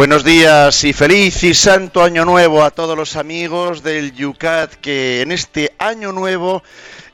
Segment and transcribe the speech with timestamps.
[0.00, 5.20] Buenos días y feliz y santo año nuevo a todos los amigos del Yucat que
[5.20, 6.62] en este año nuevo,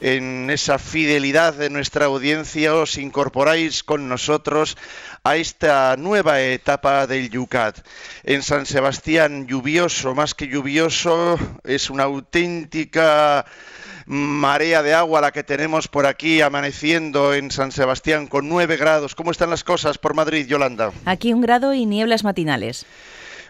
[0.01, 4.77] en esa fidelidad de nuestra audiencia, os incorporáis con nosotros
[5.25, 7.77] a esta nueva etapa del Yucat.
[8.23, 13.47] En San Sebastián, lluvioso, más que lluvioso, es una auténtica
[14.07, 19.15] marea de agua la que tenemos por aquí amaneciendo en San Sebastián con 9 grados.
[19.15, 20.93] ¿Cómo están las cosas por Madrid, Yolanda?
[21.05, 22.87] Aquí un grado y nieblas matinales.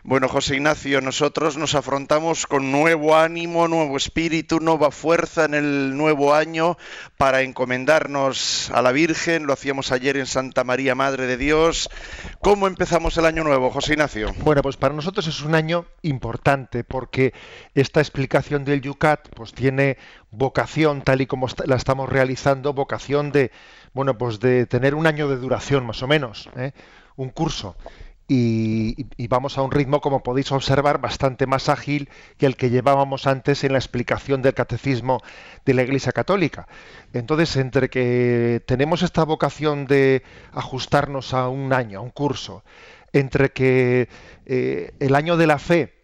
[0.08, 5.96] Bueno, José Ignacio, nosotros nos afrontamos con nuevo ánimo, nuevo espíritu, nueva fuerza en el
[5.96, 6.78] nuevo año
[7.16, 9.48] para encomendarnos a la Virgen.
[9.48, 11.90] Lo hacíamos ayer en Santa María, Madre de Dios.
[12.40, 14.32] ¿Cómo empezamos el año nuevo, José Ignacio?
[14.44, 17.34] Bueno, pues para nosotros es un año importante porque
[17.74, 19.98] esta explicación del Yucat pues tiene
[20.30, 23.50] vocación, tal y como la estamos realizando, vocación de,
[23.92, 26.70] bueno, pues de tener un año de duración más o menos, ¿eh?
[27.16, 27.74] un curso
[28.28, 33.26] y, vamos a un ritmo, como podéis observar, bastante más ágil que el que llevábamos
[33.26, 35.22] antes en la explicación del catecismo
[35.64, 36.66] de la Iglesia Católica.
[37.12, 42.64] Entonces, entre que tenemos esta vocación de ajustarnos a un año, a un curso,
[43.12, 44.08] entre que
[44.44, 45.94] eh, el año de la fe,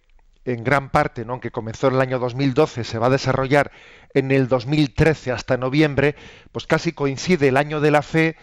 [0.45, 1.41] en gran parte, ¿no?
[1.41, 3.71] que comenzó en el año 2012, se va a desarrollar
[4.15, 6.17] en el 2013 hasta noviembre,
[6.51, 8.37] pues casi coincide el año de la fe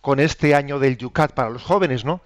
[0.00, 2.22] con este año del Yucat para los jóvenes, ¿no?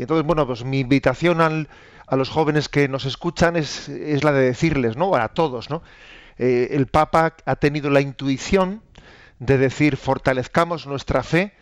[0.00, 3.86] Y entonces, bueno, pues mi invitación a los jóvenes que nos escuchan es,
[4.24, 5.14] la de decirles, ¿no?
[5.14, 5.82] A todos, ¿no?
[6.38, 8.80] Eh, el Papa ha tenido la intuición
[9.40, 11.52] de decir, fortalezcamos nuestra fe,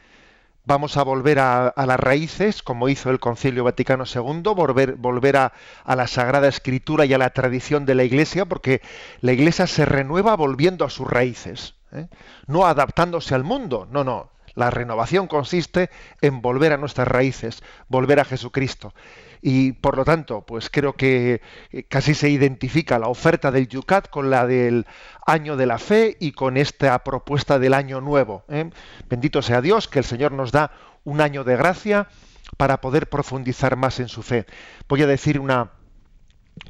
[0.66, 5.52] vamos a volver a, las raíces, como hizo el Concilio Vaticano II, volver, a,
[5.96, 8.82] la Sagrada Escritura y a la tradición de la Iglesia, porque
[9.20, 12.06] la Iglesia se renueva volviendo a sus raíces, ¿eh?
[12.46, 15.88] no adaptándose al mundo, no, no, la renovación consiste
[16.20, 18.92] en volver a nuestras raíces, volver a Jesucristo.
[19.40, 24.10] Y por lo tanto, pues creo que eh, casi se identifica la oferta del Yucat
[24.10, 24.84] con la del
[25.24, 28.42] año de la fe y con esta propuesta del año nuevo.
[28.48, 28.68] ¿eh?
[29.08, 30.72] Bendito sea Dios que el Señor nos da
[31.04, 32.08] un año de gracia
[32.56, 34.44] para poder profundizar más en su fe.
[34.88, 35.70] Voy a decir una,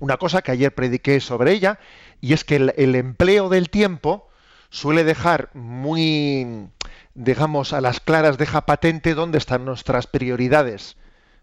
[0.00, 1.78] una cosa que ayer prediqué sobre ella,
[2.20, 4.28] y es que el empleo del tiempo
[4.69, 6.69] suele dejar muy
[7.19, 10.97] digamos, a las claras deja patente dónde están nuestras prioridades.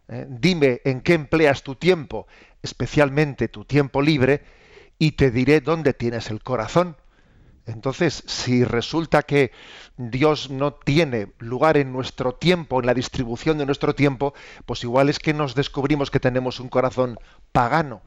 [0.08, 0.26] ¿eh?
[0.30, 2.28] dime en qué empleas tu tiempo,
[2.64, 4.42] especialmente tu tiempo libre,
[4.98, 6.96] y te diré dónde tienes el corazón.
[7.66, 9.52] Entonces, si resulta que
[9.98, 14.34] Dios no tiene lugar en nuestro tiempo, en la distribución de nuestro tiempo,
[14.66, 17.20] pues igual es que nos descubrimos que tenemos un corazón
[17.52, 18.02] pagano.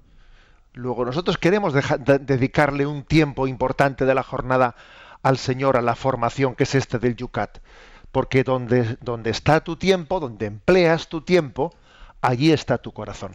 [0.72, 1.74] Luego, nosotros queremos
[2.20, 4.74] dedicarle un tiempo importante de la jornada
[5.22, 7.58] al Señor a la formación que es este del Yucat.
[8.12, 11.74] Porque donde, donde está tu tiempo, donde empleas tu tiempo,
[12.20, 13.34] allí está tu corazón.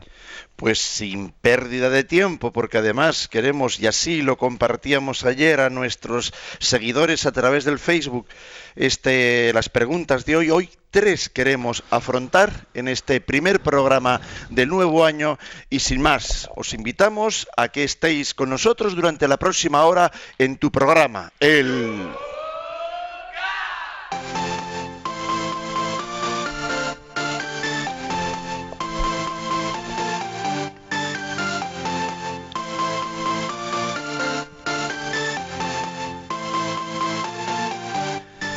[0.55, 6.33] Pues sin pérdida de tiempo, porque además queremos, y así lo compartíamos ayer a nuestros
[6.59, 8.27] seguidores a través del Facebook,
[8.75, 10.51] este, las preguntas de hoy.
[10.51, 15.39] Hoy tres queremos afrontar en este primer programa del nuevo año
[15.69, 20.57] y sin más, os invitamos a que estéis con nosotros durante la próxima hora en
[20.57, 22.11] tu programa, el...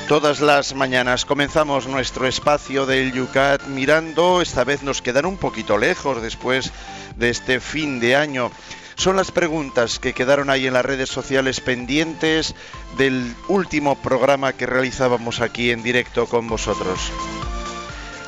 [0.08, 5.79] Todas las mañanas comenzamos nuestro espacio del Yucat mirando, esta vez nos quedan un poquito
[5.79, 6.70] lejos después
[7.17, 8.53] de este fin de año.
[8.94, 12.55] Son las preguntas que quedaron ahí en las redes sociales pendientes
[12.97, 17.11] del último programa que realizábamos aquí en directo con vosotros.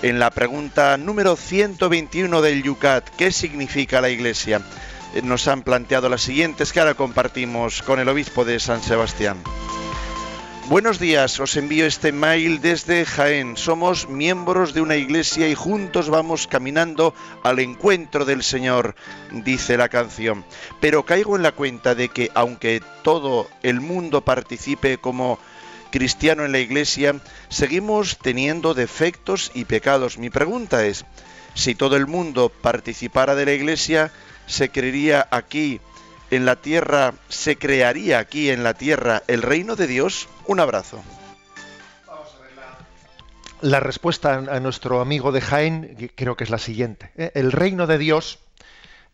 [0.03, 4.63] En la pregunta número 121 del Yucat, ¿qué significa la Iglesia?
[5.15, 9.37] Eh, nos han planteado las siguientes que ahora compartimos con el obispo de San Sebastián.
[10.69, 13.57] Buenos días, os envío este mail desde Jaén.
[13.57, 18.95] Somos miembros de una iglesia y juntos vamos caminando al encuentro del Señor,
[19.33, 20.45] dice la canción.
[20.79, 25.39] Pero caigo en la cuenta de que aunque todo el mundo participe como
[25.91, 27.19] cristiano en la iglesia,
[27.49, 30.19] seguimos teniendo defectos y pecados.
[30.19, 31.07] Mi pregunta es,
[31.55, 34.13] si todo el mundo participara de la iglesia,
[34.47, 35.81] se creería aquí
[36.31, 40.29] en la tierra, se crearía aquí en la tierra el reino de Dios?
[40.47, 41.03] Un abrazo.
[43.61, 47.11] La respuesta a nuestro amigo de Jaén creo que es la siguiente.
[47.17, 47.33] ¿eh?
[47.35, 48.39] El reino de Dios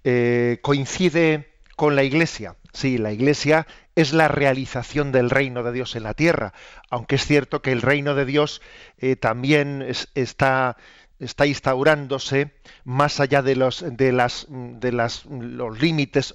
[0.02, 2.56] eh, coincide con la Iglesia.
[2.72, 6.52] Sí, la Iglesia es la realización del reino de Dios en la tierra,
[6.90, 8.60] aunque es cierto que el reino de Dios
[8.99, 10.76] eh, también está,
[11.20, 12.50] está instaurándose
[12.84, 16.34] más allá de los, de las, de las, los límites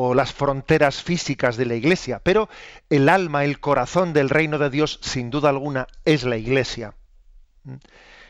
[0.00, 2.48] o las fronteras físicas de la Iglesia, pero
[2.88, 6.94] el alma, el corazón del reino de Dios, sin duda alguna, es la Iglesia.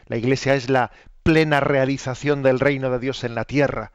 [0.06, 0.92] La Iglesia es la
[1.22, 3.92] plena realización del reino de Dios en la tierra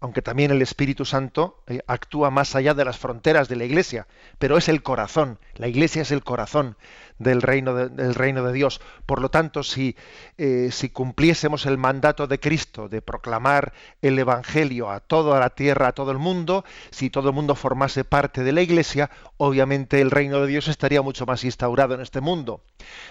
[0.00, 4.06] aunque también el Espíritu Santo eh, actúa más allá de las fronteras de la Iglesia,
[4.38, 6.76] pero es el corazón, la Iglesia es el corazón
[7.18, 8.80] del reino de, del reino de Dios.
[9.06, 9.96] Por lo tanto, si,
[10.38, 13.72] eh, si cumpliésemos el mandato de Cristo de proclamar
[14.02, 18.04] el Evangelio a toda la tierra, a todo el mundo, si todo el mundo formase
[18.04, 22.20] parte de la Iglesia, obviamente el reino de Dios estaría mucho más instaurado en este
[22.20, 22.62] mundo.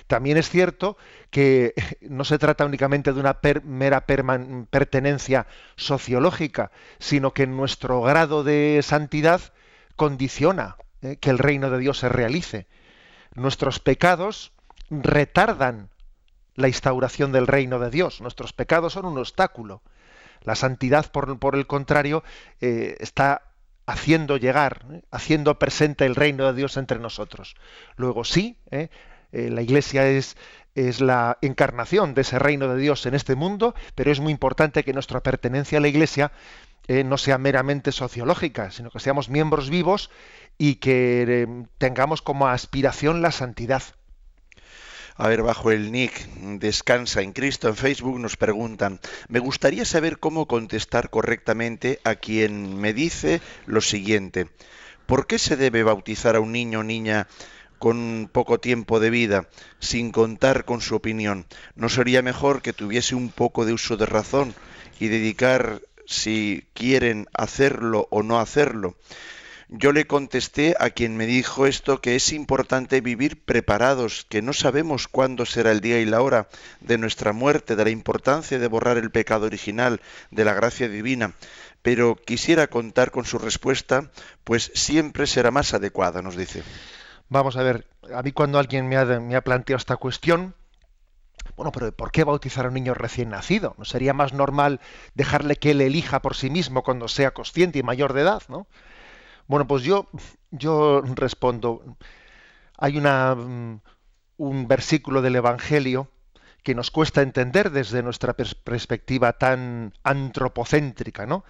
[0.07, 0.97] También es cierto
[1.29, 8.81] que no se trata únicamente de una mera pertenencia sociológica, sino que nuestro grado de
[8.83, 9.41] santidad
[9.95, 12.67] condiciona eh, que el reino de Dios se realice
[13.35, 14.51] nuestros pecados
[14.89, 15.89] retardan
[16.55, 18.21] la instauración del reino de Dios.
[18.21, 19.81] Nuestros pecados son un obstáculo.
[20.41, 22.23] La santidad, por, el contrario,
[22.61, 23.43] eh, está
[23.85, 25.01] haciendo llegar, ¿eh?
[25.11, 27.55] haciendo presente el reino de Dios entre nosotros.
[27.95, 28.89] Luego sí, ¿eh?
[29.31, 30.37] la Iglesia es,
[30.75, 34.83] es la encarnación de ese reino de Dios en este mundo, pero es muy importante
[34.83, 36.31] que nuestra pertenencia a la Iglesia
[36.87, 40.09] no sea meramente sociológica, sino que seamos miembros vivos
[40.57, 41.47] y que eh,
[41.77, 43.83] tengamos como aspiración la santidad.
[45.15, 46.27] A ver, bajo el nick
[46.59, 52.77] Descansa en Cristo en Facebook nos preguntan, me gustaría saber cómo contestar correctamente a quien
[52.77, 54.47] me dice lo siguiente,
[55.05, 57.27] ¿por qué se debe bautizar a un niño o niña
[57.77, 59.47] con poco tiempo de vida,
[59.79, 61.45] sin contar con su opinión?
[61.75, 64.55] ¿No sería mejor que tuviese un poco de uso de razón
[64.99, 68.95] y dedicar si quieren hacerlo o no hacerlo?
[69.75, 74.53] Yo le contesté a quien me dijo esto que es importante vivir preparados, que no
[74.53, 76.47] sabemos cuándo será el día y la hora
[76.79, 81.33] de nuestra muerte, de la importancia de borrar el pecado original, de la gracia divina.
[81.81, 84.11] Pero quisiera contar con su respuesta,
[84.43, 86.61] pues siempre será más adecuada, nos dice.
[87.29, 90.53] Vamos a ver, a mí cuando alguien me ha, me ha planteado esta cuestión,
[91.55, 93.75] bueno, pero ¿por qué bautizar a un niño recién nacido?
[93.77, 94.79] ¿No sería más normal
[95.13, 98.67] dejarle que él elija por sí mismo cuando sea consciente y mayor de edad, no?
[99.47, 100.07] Bueno, pues yo,
[100.51, 101.83] yo respondo,
[102.77, 103.81] hay una, mm,
[104.37, 106.09] un versículo del Evangelio
[106.63, 111.43] que nos cuesta entender desde nuestra perspectiva tan antropocéntrica, ¿no?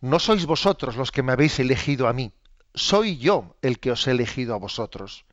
[0.00, 2.32] No sois vosotros los que me habéis elegido a mí,
[2.74, 5.24] soy yo el que os he elegido a vosotros.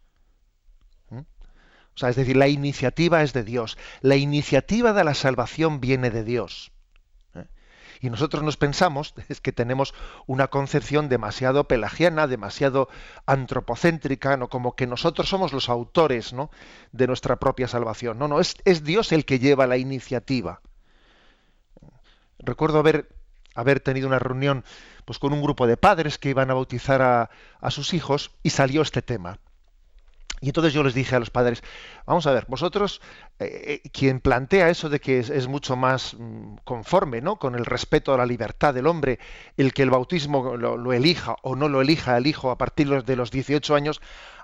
[1.96, 6.10] O sea, es decir, la iniciativa es de Dios, la iniciativa de la salvación viene
[6.10, 6.72] de Dios.
[8.02, 9.94] Y nosotros nos pensamos es que tenemos
[10.26, 12.90] una concepción demasiado pelagiana, demasiado
[13.28, 14.50] antropocéntrica, ¿no?
[14.50, 16.50] como que nosotros somos los autores ¿no?
[16.92, 18.18] de nuestra propia salvación.
[18.18, 20.62] No, no, es, es Dios el que lleva la iniciativa.
[22.40, 23.08] Recuerdo haber,
[23.54, 24.66] haber tenido una reunión
[25.06, 27.30] pues, con un grupo de padres que iban a bautizar a,
[27.60, 29.38] a sus hijos y salió este tema.
[30.42, 31.64] Y entonces yo les dije a los padres,
[32.08, 33.00] vamos a ver, vosotros,
[33.38, 37.38] eh, eh, quien plantea eso de que es, mucho más mm, conforme ¿no?
[37.38, 39.20] con el respeto a la libertad del hombre,
[39.56, 43.16] el que el bautismo lo, elija o no lo elija el hijo a partir de
[43.16, 44.02] los 18 años,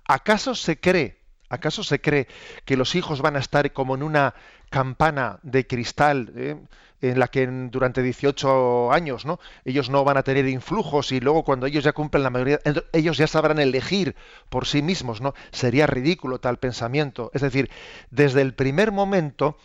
[0.07, 1.17] ¿acaso se cree,
[1.49, 2.27] acaso se cree
[2.65, 4.33] que los hijos van a estar como en una
[4.69, 6.31] campana de cristal?
[6.35, 6.57] Eh?
[7.01, 9.39] en la que durante 18 años ¿no?
[9.65, 12.59] ellos no van a tener influjos y luego cuando ellos ya cumplen la mayoría,
[12.91, 14.15] ellos ya sabrán elegir
[14.49, 15.33] por sí mismos, ¿no?
[15.51, 17.29] Sería ridículo tal pensamiento.
[17.33, 17.69] Es decir,
[18.09, 19.57] desde el primer momento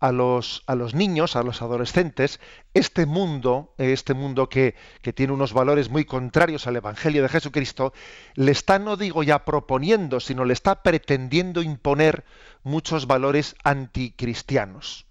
[0.00, 2.40] a los, a los niños, a los adolescentes,
[2.74, 7.92] este mundo, este mundo que, que tiene unos valores muy contrarios al Evangelio de Jesucristo,
[8.34, 12.24] le está, no digo ya proponiendo, sino le está pretendiendo imponer
[12.62, 15.06] muchos valores anticristianos.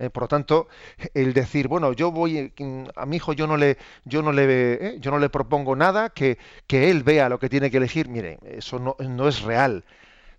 [0.00, 0.68] Eh, por lo tanto,
[1.12, 2.52] el decir, bueno, yo voy
[2.96, 6.08] a mi hijo yo no le yo no le eh, yo no le propongo nada
[6.08, 9.84] que, que él vea lo que tiene que elegir, mire, eso no, no es real.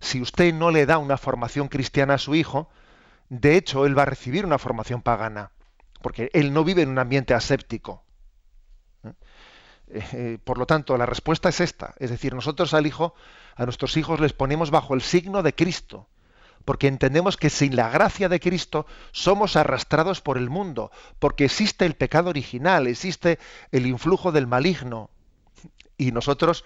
[0.00, 2.68] Si usted no le da una formación cristiana a su hijo,
[3.32, 5.52] de hecho él va a recibir una formación pagana,
[6.02, 8.04] porque él no vive en un ambiente aséptico.
[9.88, 10.38] ¿eh?
[10.44, 13.14] por lo tanto, la respuesta es esta, es decir, nosotros al hijo,
[13.56, 16.08] a nuestros hijos les ponemos bajo el signo de Cristo
[16.66, 21.86] porque entendemos que sin la gracia de Cristo somos arrastrados por el mundo, porque existe
[21.86, 23.40] el pecado original, existe
[23.72, 25.10] el influjo del maligno.
[25.98, 26.64] Y nosotros,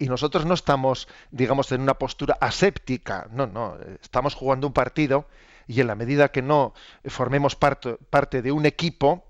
[0.00, 5.28] y nosotros no estamos, digamos, en una postura aséptica, no, no, estamos jugando un partido
[5.70, 6.74] y en la medida que no
[7.04, 9.24] formemos parte, parte de un equipo,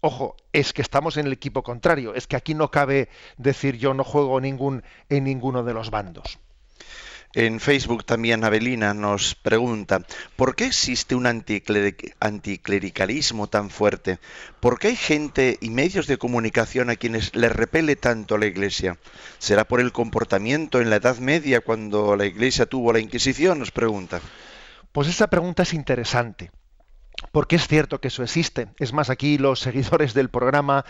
[0.00, 3.94] ojo, es que estamos en el equipo contrario, es que aquí no cabe decir yo
[3.94, 6.40] no juego ningún, en ninguno de los bandos.
[7.34, 14.18] En Facebook también Abelina nos pregunta, ¿por qué existe un anticlericalismo tan fuerte?
[14.58, 18.98] ¿Por qué hay gente y medios de comunicación a quienes les repele tanto la Iglesia?
[19.38, 23.60] ¿Será por el comportamiento en la Edad Media cuando la Iglesia tuvo la Inquisición?
[23.60, 24.20] Nos pregunta.
[24.96, 26.50] Pues esa pregunta es interesante
[27.30, 28.68] porque es cierto que eso existe.
[28.78, 30.86] Es más, aquí los seguidores del programa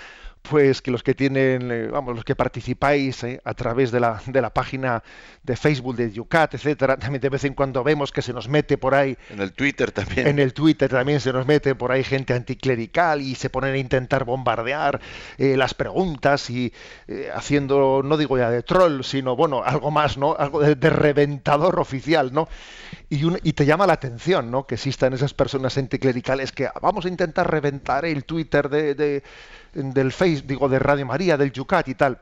[0.49, 4.21] pues que los que tienen, eh, vamos, los que participáis eh, a través de la,
[4.27, 5.03] de la página
[5.43, 8.79] de Facebook de Yucat, etcétera, también de vez en cuando vemos que se nos mete
[8.79, 9.17] por ahí.
[9.31, 10.27] En el Twitter también.
[10.27, 13.79] En el Twitter también se nos mete por ahí gente anticlerical y se ponen a
[13.79, 15.01] intentar bombardear
[15.39, 16.73] eh, las preguntas y
[17.35, 20.35] haciendo, no digo ya de troll, sino bueno, algo más, ¿no?
[20.37, 22.49] Algo de, reventador oficial, ¿no?
[23.09, 24.67] Y, y, te llama la atención, ¿no?
[24.67, 29.23] Que existan esas personas anticlericales que vamos a intentar reventar el Twitter de
[29.73, 32.21] del Face, digo, de Radio María, del Yucat y tal,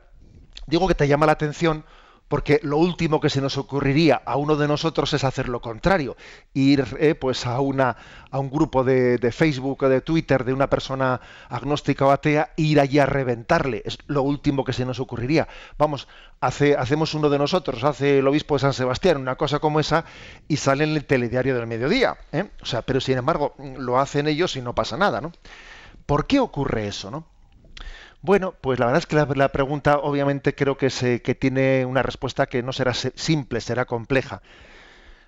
[0.67, 1.85] digo que te llama la atención
[2.27, 6.17] porque lo último que se nos ocurriría a uno de nosotros es hacer lo contrario,
[6.53, 7.97] ir eh, pues a una
[8.31, 12.79] a un grupo de, Facebook o de Twitter de una persona agnóstica o atea, ir
[12.79, 15.47] allí a reventarle, es lo último que se nos ocurriría.
[15.77, 16.07] Vamos,
[16.41, 20.03] hace, hacemos uno de nosotros, hace el obispo de San Sebastián, una cosa como esa,
[20.47, 22.17] y sale en el telediario del mediodía.
[22.33, 22.49] ¿eh?
[22.61, 25.31] O sea, pero sin embargo, lo hacen ellos y no pasa nada, ¿no?
[26.05, 27.25] ¿Por qué ocurre eso, no?
[28.25, 32.01] Bueno, pues la verdad es que la, pregunta obviamente creo que, se, que tiene una
[32.01, 34.41] respuesta que no será simple, será compleja.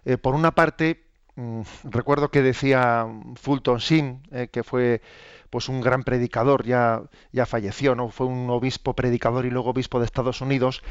[0.03, 1.03] Eh, por una parte,
[1.35, 5.01] mm, recuerdo que decía Fulton Sheen, eh, que fue
[5.51, 8.09] pues un gran predicador, ya, ya falleció, ¿no?
[8.09, 10.81] Fue un obispo predicador y luego obispo de Estados Unidos,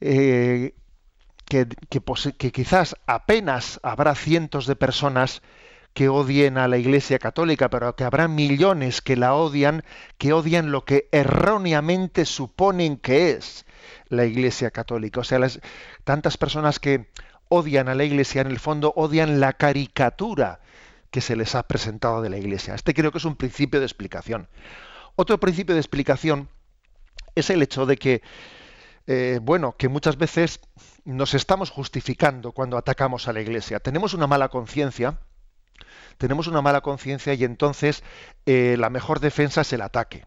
[0.00, 0.74] eh,
[1.44, 1.68] que,
[2.38, 5.42] que quizás apenas habrá cientos de personas
[5.94, 9.84] que odien a la Iglesia Católica, pero que habrá millones que la odian,
[10.18, 13.64] que odian lo que erróneamente suponen que es
[14.08, 15.20] la Iglesia Católica.
[15.20, 15.60] O sea, las,
[16.02, 17.08] tantas personas que
[17.48, 20.60] odian a la Iglesia, en el fondo odian la caricatura
[21.12, 22.74] que se les ha presentado de la Iglesia.
[22.74, 24.48] Este creo que es un principio de explicación.
[25.14, 26.48] Otro principio de explicación
[27.36, 28.22] es el hecho de que,
[29.06, 30.58] eh, bueno, que muchas veces
[31.04, 33.78] nos estamos justificando cuando atacamos a la Iglesia.
[33.78, 35.20] Tenemos una mala conciencia,
[36.18, 38.02] tenemos una mala conciencia y entonces
[38.46, 40.24] eh, la mejor defensa es el ataque.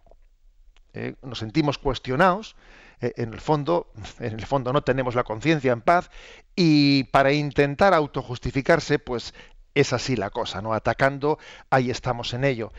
[0.93, 2.55] Eh, nos sentimos cuestionados,
[3.01, 6.09] eh, en el fondo, en el fondo no tenemos la conciencia en paz
[6.55, 9.33] y para intentar autojustificarse, pues
[9.75, 10.73] es así la cosa, ¿no?
[10.73, 11.37] Atacando,
[11.69, 12.71] ahí estamos en ello.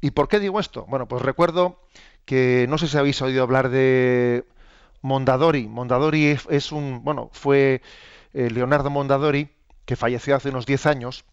[0.00, 0.86] ¿Y por qué digo esto?
[0.88, 1.82] Bueno, pues recuerdo
[2.24, 4.44] que no sé si habéis oído hablar de
[5.02, 5.66] Mondadori.
[5.66, 7.82] Mondadori es un, bueno, fue
[8.32, 9.50] Leonardo Mondadori,
[9.88, 11.24] que falleció hace unos 10 años,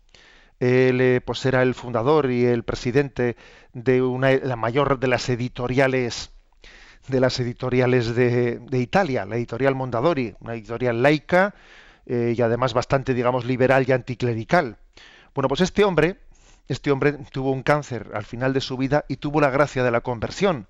[0.59, 3.35] él eh, pues era el fundador y el presidente
[3.73, 6.31] de una, la mayor de las editoriales
[7.07, 11.53] de las editoriales de, Italia, la editorial Mondadori, una editorial laica
[12.07, 14.77] eh, y además bastante, digamos, liberal y anticlerical.
[15.35, 16.17] Bueno, pues este hombre,
[16.67, 19.91] este hombre tuvo un cáncer al final de su vida y tuvo la gracia de
[19.91, 20.67] la conversión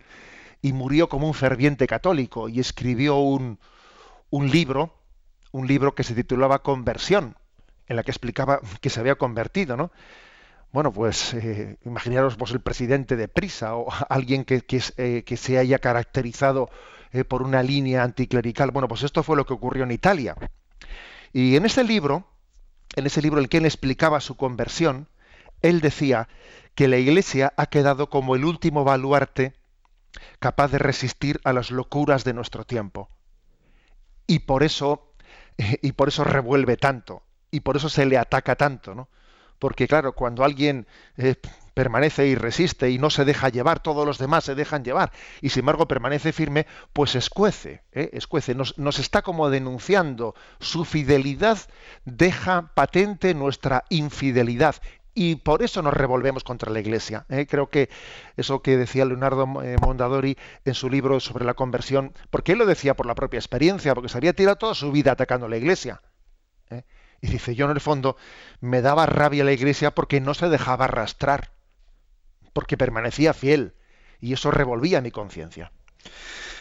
[0.62, 3.60] y murió como un ferviente católico y escribió un,
[4.30, 4.94] un libro,
[5.52, 7.38] un libro que se titulaba Conversión
[7.88, 9.92] en la que explicaba que se había convertido, ¿no?
[10.76, 15.58] Bueno, pues eh, imaginaros vos el presidente de Prisa o alguien que, que, eh, se
[15.58, 16.70] haya caracterizado
[17.14, 18.72] eh, por una línea anticlerical.
[18.72, 20.36] Bueno, pues esto fue lo que ocurrió en Italia.
[21.32, 22.28] Y en ese libro,
[22.98, 25.08] en ese libro en el que él explicaba su conversión,
[25.62, 26.28] él decía
[26.76, 29.54] que la Iglesia ha quedado como el último baluarte
[30.40, 33.10] capaz de resistir a las locuras de nuestro tiempo.
[34.28, 35.14] Y por eso,
[35.82, 37.25] y por eso revuelve tanto
[37.56, 39.08] y por eso se le ataca tanto, ¿no?
[39.60, 40.86] Porque claro, cuando alguien
[41.16, 41.36] eh,
[41.74, 45.50] permanece y resiste y no se deja llevar, todos los demás se dejan llevar y
[45.50, 48.10] sin embargo permanece firme, pues escuece, ¿eh?
[48.12, 51.60] escuece, nos, está como denunciando su fidelidad,
[52.04, 54.76] deja patente nuestra infidelidad
[55.14, 57.26] y por eso nos revolvemos contra la Iglesia.
[57.30, 57.48] ¿eh?
[57.48, 57.90] Creo que
[58.36, 62.98] eso que decía Leonardo Mondadori en su libro sobre la conversión, porque él lo decía
[62.98, 66.02] por la propia experiencia, porque se había tirado toda su vida atacando la Iglesia.
[67.26, 68.18] Y dice, yo en el fondo
[68.62, 71.50] me daba rabia la iglesia porque no se dejaba arrastrar,
[72.54, 73.74] porque permanecía fiel,
[74.22, 75.72] y eso revolvía mi conciencia.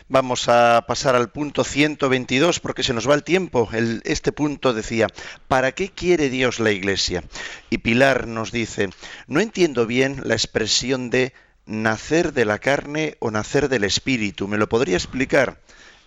[0.09, 3.69] Vamos a pasar al punto 122 porque se nos va el tiempo.
[4.05, 5.09] este punto decía,
[5.49, 7.25] ¿para qué quiere Dios la Iglesia?
[7.69, 8.89] Y Pilar nos dice,
[9.27, 11.35] no entiendo bien la expresión de
[11.67, 14.49] nacer de la carne o nacer del espíritu.
[14.49, 15.61] ¿Me lo podría explicar?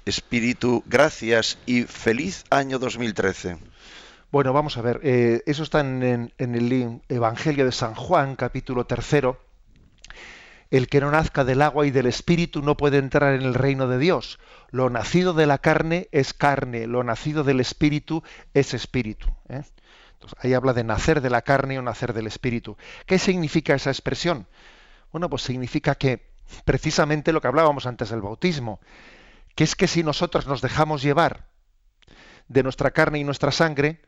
[0.06, 3.58] Espíritu, gracias y feliz año 2013.
[4.30, 9.40] Bueno, vamos a ver, eh, eso está en, el Evangelio de San Juan, capítulo tercero.
[10.70, 13.88] El que no nazca del agua y del espíritu no puede entrar en el reino
[13.88, 14.38] de Dios.
[14.70, 18.22] Lo nacido de la carne es carne, lo nacido del espíritu
[18.54, 19.30] es espíritu.
[19.48, 19.64] ¿eh?
[20.40, 22.76] Ahí habla de nacer de la carne o nacer del espíritu.
[23.06, 24.46] ¿Qué significa esa expresión?
[25.14, 26.34] Bueno, pues significa que
[26.66, 28.82] precisamente lo que hablábamos antes del bautismo,
[29.56, 31.48] que es que si nosotros nos dejamos llevar
[32.50, 34.02] de nuestra carne y nuestra sangre,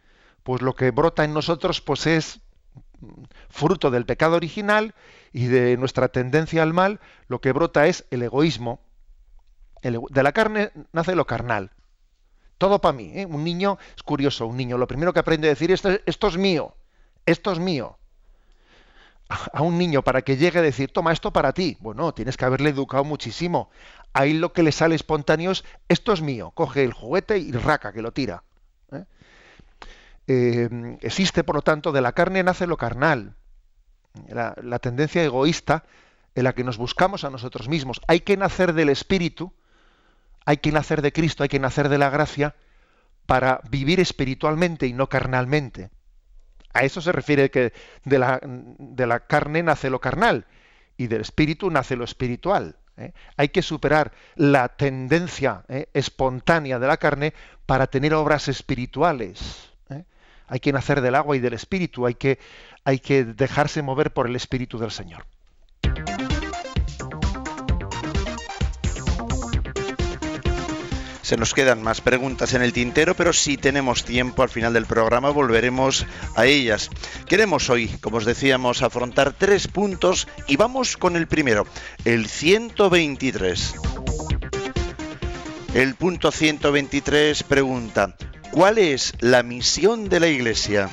[0.44, 2.42] pues lo que brota en nosotros pues es
[3.50, 4.94] fruto del pecado original
[5.32, 8.82] y de nuestra tendencia al mal, lo que brota es el egoísmo.
[9.82, 11.72] de la carne nace lo carnal.
[12.58, 13.12] Todo para mí.
[13.16, 13.26] ¿eh?
[13.26, 16.38] Un niño, es curioso, un niño lo primero que aprende a decir esto, esto es
[16.38, 16.76] mío,
[17.26, 17.98] esto es mío.
[19.54, 21.78] A un niño para que llegue a decir, toma esto para ti.
[21.80, 23.70] Bueno, tienes que haberle educado muchísimo.
[24.12, 26.50] Ahí lo que le sale espontáneo es, esto es mío.
[26.56, 28.44] Coge el juguete y raca, que lo tira.
[30.30, 30.98] ¿Eh?
[31.02, 33.36] Existe, por lo tanto, de la carne nace lo carnal.
[34.28, 35.84] La, la, tendencia egoísta
[36.36, 38.00] en la que nos buscamos a nosotros mismos.
[38.08, 39.54] Hay que nacer del Espíritu,
[40.46, 42.56] hay que nacer de Cristo, hay que nacer de la gracia
[43.26, 45.90] para vivir espiritualmente y no carnalmente.
[46.74, 50.46] A eso se refiere que de la, de la carne nace lo carnal
[50.98, 52.78] y del espíritu nace lo espiritual.
[52.98, 53.14] ¿eh?
[53.38, 55.90] Hay que superar la tendencia ¿eh?
[55.94, 57.34] espontánea de la carne
[57.66, 59.70] para tener obras espirituales
[60.50, 62.40] hay que nacer del agua y del espíritu, hay que,
[62.84, 65.26] hay que dejarse mover por el espíritu del Señor.
[71.22, 74.88] Se nos quedan más preguntas en el tintero, pero si tenemos tiempo al final del
[74.88, 76.90] programa volveremos a ellas.
[77.28, 81.68] Queremos hoy, como os decíamos, afrontar tres puntos y vamos con el primero,
[82.04, 83.76] el 123.
[85.76, 88.16] El punto 123 pregunta,
[88.52, 90.90] ¿Cuál es la misión de la Iglesia?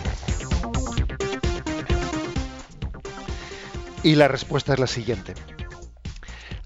[4.03, 5.33] Y la respuesta es la siguiente.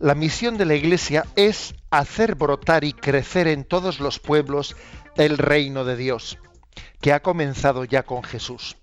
[0.00, 4.76] La misión de la Iglesia es hacer brotar y crecer en todos los pueblos
[5.14, 6.38] el reino de Dios,
[7.00, 8.76] que ha comenzado ya con Jesús.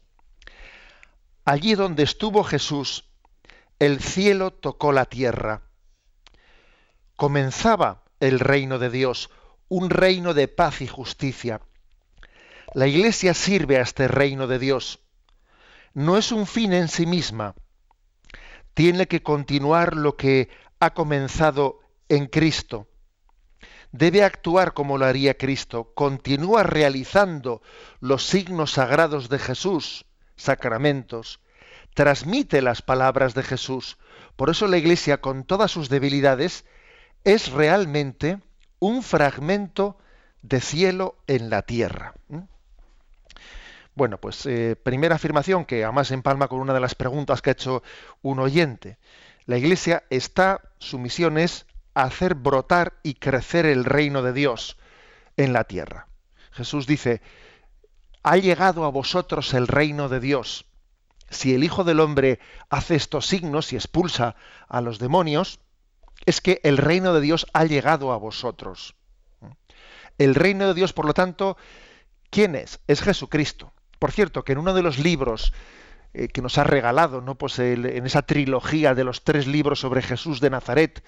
[1.44, 3.04] Allí donde estuvo Jesús,
[3.80, 5.64] el cielo tocó la tierra.
[7.18, 9.30] Comenzaba el reino de Dios,
[9.68, 11.60] un reino de paz y justicia
[12.74, 15.00] la Iglesia sirve a este reino de Dios.
[15.94, 17.56] No es un fin en sí misma.
[18.74, 20.50] Tiene que continuar lo que
[20.80, 22.88] ha comenzado en Cristo.
[23.92, 25.94] Debe actuar como lo haría Cristo.
[25.96, 27.62] Continúa realizando
[28.00, 31.40] los signos sagrados de Jesús, sacramentos.
[31.96, 33.98] Transmite las palabras de Jesús.
[34.36, 36.66] Por eso la Iglesia, con todas sus debilidades,
[37.24, 38.40] es realmente
[38.80, 39.98] un fragmento
[40.44, 42.14] de cielo en la tierra.
[43.98, 47.54] Bueno, pues eh, primera afirmación que además empalma con una de las preguntas que ha
[47.54, 47.82] hecho
[48.22, 49.00] un oyente.
[49.48, 54.78] La Iglesia está, su misión es hacer brotar y crecer el reino de Dios
[55.36, 56.10] en la tierra.
[56.52, 57.24] Jesús dice,
[58.22, 60.68] ha llegado a vosotros el reino de Dios.
[61.32, 64.36] Si el Hijo del Hombre hace estos signos y expulsa
[64.68, 65.60] a los demonios,
[66.28, 68.94] es que el reino de Dios ha llegado a vosotros.
[70.20, 71.58] El reino de Dios, por lo tanto,
[72.30, 72.80] ¿quién es?
[72.86, 73.74] Es Jesucristo.
[74.00, 75.54] Por cierto, que en uno de los libros
[76.14, 77.36] eh, que nos ha regalado, ¿no?
[77.36, 81.04] Pues en esa trilogía de los tres libros sobre Jesús de Nazaret,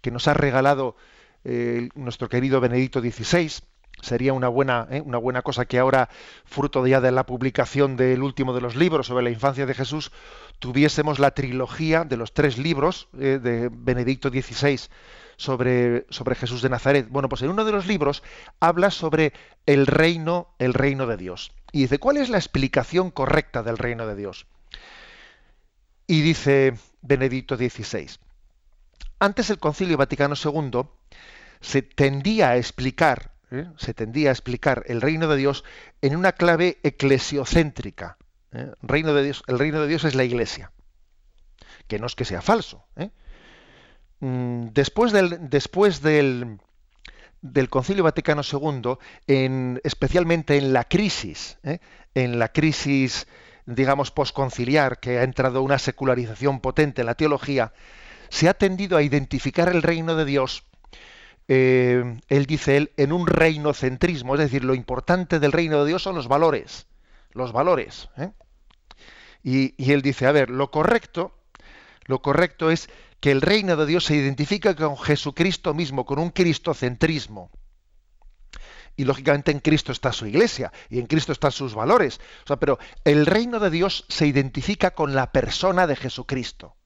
[0.00, 0.96] que nos ha regalado
[1.44, 3.52] eh, nuestro querido Benedicto XVI,
[4.00, 5.00] sería una buena, ¿eh?
[5.00, 6.08] una buena cosa que ahora,
[6.44, 10.10] fruto ya de la publicación del último de los libros sobre la infancia de Jesús,
[10.58, 14.88] tuviésemos la trilogía de los tres libros de Benedicto XVI
[15.36, 17.06] sobre, sobre Jesús de Nazaret.
[17.10, 18.22] Bueno, pues en uno de los libros
[18.60, 19.32] habla sobre
[19.66, 21.52] el reino, el reino de Dios.
[21.72, 24.46] Y dice, ¿cuál es la explicación correcta del reino de Dios?
[26.06, 28.08] Y dice Benedicto XVI,
[29.18, 30.82] antes el Concilio Vaticano II
[31.60, 33.66] se tendía a explicar, ¿eh?
[33.76, 35.64] se tendía a explicar el reino de Dios
[36.00, 38.16] en una clave eclesiocéntrica.
[38.52, 38.72] ¿eh?
[38.80, 40.72] Reino de Dios, el reino de Dios es la Iglesia,
[41.88, 42.86] que no es que sea falso.
[42.96, 43.10] ¿eh?
[44.20, 46.58] Mm, después del, después del,
[47.40, 48.96] del Concilio Vaticano II,
[49.26, 51.78] en, especialmente en la crisis, ¿eh?
[52.14, 53.26] en la crisis,
[53.66, 57.72] digamos, posconciliar, que ha entrado una secularización potente en la teología,
[58.28, 60.64] se ha tendido a identificar el reino de Dios
[61.48, 66.02] eh, él dice él, en un reinocentrismo, es decir, lo importante del reino de Dios
[66.02, 66.86] son los valores,
[67.32, 68.10] los valores.
[68.18, 68.30] ¿eh?
[69.42, 71.32] Y, y él dice, a ver, lo correcto,
[72.04, 76.30] lo correcto es que el reino de Dios se identifica con Jesucristo mismo, con un
[76.30, 77.50] cristocentrismo.
[78.96, 82.20] Y lógicamente en Cristo está su iglesia y en Cristo están sus valores.
[82.58, 86.76] Pero el reino de Dios se identifica con la persona de Jesucristo,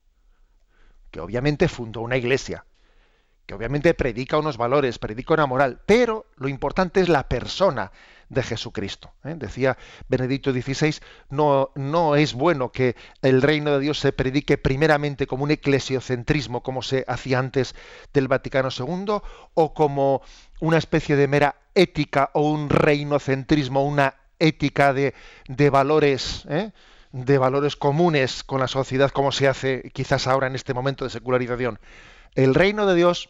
[1.11, 2.67] que obviamente fundó una iglesia,
[3.53, 7.93] obviamente predica unos valores, predica una moral, pero lo importante es la persona
[8.33, 9.13] de Jesucristo.
[9.25, 9.35] ¿eh?
[9.37, 9.77] Decía
[10.09, 10.97] Benedicto XVI,
[11.29, 16.63] no, no es bueno que el reino de Dios se predique primeramente como un eclesiocentrismo,
[16.63, 17.75] como se hacía antes
[18.15, 19.21] del Vaticano II,
[19.55, 20.23] o como
[20.61, 25.15] una especie de mera ética o un reinocentrismo, una ética de,
[25.47, 26.73] de valores, ¿eh?
[27.13, 31.11] de valores comunes con la sociedad, como se hace quizás ahora en este momento de
[31.11, 31.79] secularización.
[32.35, 33.29] El reino de Dios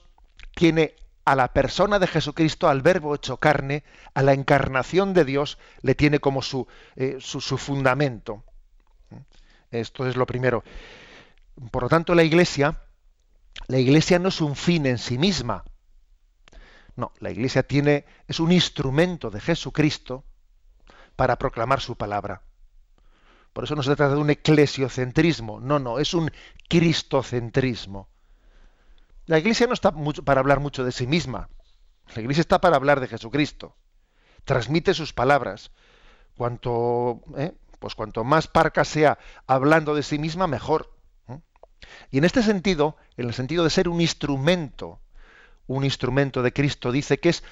[0.55, 3.85] tiene a la persona de Jesucristo, al verbo hecho carne,
[4.15, 8.45] a la encarnación de Dios, le tiene como su, eh, su, fundamento.
[9.71, 10.65] Esto es lo primero.
[11.71, 12.83] Por lo tanto, la iglesia,
[13.69, 15.65] la iglesia no es un fin en sí misma.
[16.97, 20.25] No, la iglesia tiene, es un instrumento de Jesucristo
[21.17, 22.43] para proclamar su palabra.
[23.53, 26.31] Por eso no se trata de un eclesiocentrismo, no, no, es un
[26.69, 28.09] cristocentrismo.
[29.33, 29.95] La iglesia no está
[30.27, 31.49] para hablar mucho de sí misma.
[32.15, 33.75] La iglesia está para hablar de Jesucristo.
[34.45, 35.71] Transmite sus palabras.
[36.37, 37.55] Cuanto, ¿eh?
[37.79, 40.95] pues cuanto más parca sea hablando de sí misma, mejor.
[41.29, 41.39] ¿eh?
[42.11, 45.01] Y en este sentido, en el sentido de ser un instrumento,
[45.67, 47.43] un instrumento de Cristo, dice que es,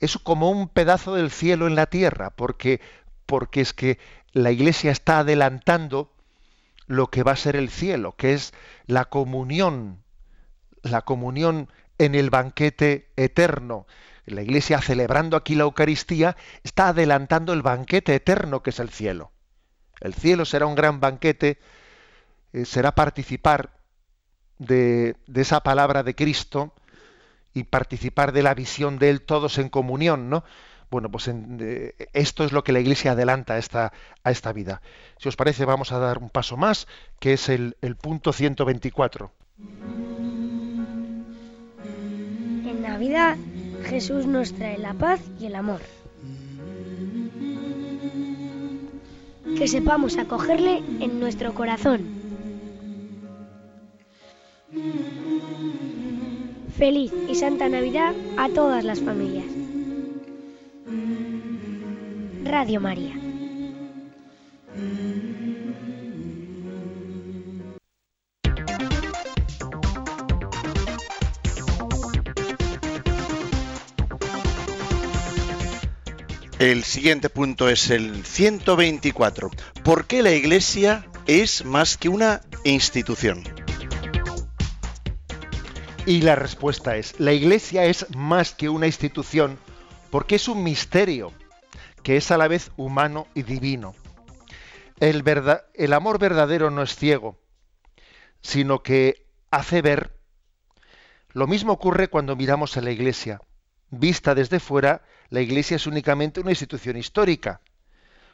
[0.00, 2.80] es como un pedazo del cielo en la tierra, porque,
[3.26, 4.00] porque es que
[4.32, 6.12] la iglesia está adelantando
[6.88, 8.52] lo que va a ser el cielo, que es
[8.88, 10.02] la comunión
[10.90, 13.86] la comunión en el banquete eterno.
[14.26, 19.32] La Iglesia celebrando aquí la Eucaristía está adelantando el banquete eterno que es el cielo.
[20.00, 21.58] El cielo será un gran banquete,
[22.52, 23.70] eh, será participar
[24.58, 26.74] de, esa palabra de Cristo
[27.54, 30.44] y participar de la visión de Él todos en comunión, ¿no?
[30.90, 34.80] Bueno, pues eh, esto es lo que la Iglesia adelanta a esta, a esta vida.
[35.18, 36.86] Si os parece, vamos a dar un paso más,
[37.18, 39.32] que es el, el punto 124.
[42.98, 43.36] Navidad,
[43.84, 45.80] Jesús nos trae la paz y el amor.
[49.56, 52.00] Que sepamos acogerle en nuestro corazón.
[56.76, 59.46] Feliz y Santa Navidad a todas las familias.
[62.42, 63.14] Radio María.
[76.58, 79.48] El siguiente punto es el 124.
[79.84, 83.44] ¿Por qué la Iglesia es más que una institución?
[86.04, 89.56] Y la respuesta es, la Iglesia es más que una institución
[90.10, 91.32] porque es un misterio
[92.02, 93.94] que es a la vez humano y divino.
[94.98, 95.22] El,
[95.74, 97.38] el amor verdadero no es ciego,
[98.40, 100.18] sino que hace ver.
[101.34, 103.40] Lo mismo ocurre cuando miramos a la Iglesia.
[103.90, 107.60] Vista desde fuera, la Iglesia es únicamente una institución histórica,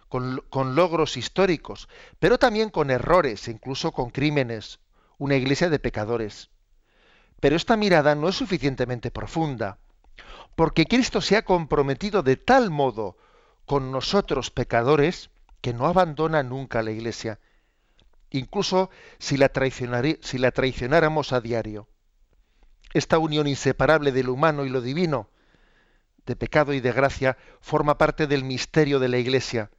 [0.09, 1.89] con, logros históricos,
[2.21, 4.79] pero también con errores, incluso con crímenes,
[5.19, 6.51] una Iglesia de pecadores.
[7.41, 9.79] Pero esta mirada no es suficientemente profunda,
[10.55, 13.17] porque Cristo se ha comprometido de tal modo
[13.67, 15.31] con nosotros pecadores
[15.61, 17.41] que no abandona nunca la Iglesia,
[18.31, 19.51] incluso si la,
[20.21, 21.89] si la traicionáramos a diario.
[22.93, 25.29] Esta unión inseparable de lo humano y lo divino
[26.27, 29.71] de pecado y de gracia forma parte del misterio de la Iglesia.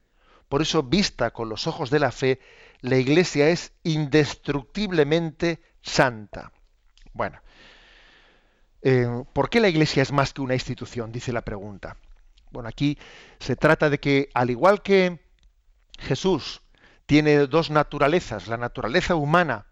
[0.48, 2.40] Por eso, vista con los ojos de la fe,
[2.80, 6.52] la Iglesia es indestructiblemente santa.
[7.12, 7.40] Bueno,
[8.82, 11.10] eh, ¿por qué la Iglesia es más que una institución?
[11.10, 11.96] Dice la pregunta.
[12.50, 12.98] Bueno, aquí
[13.40, 15.20] se trata de que, al igual que
[15.98, 16.62] Jesús
[17.06, 19.66] tiene dos naturalezas, la naturaleza humana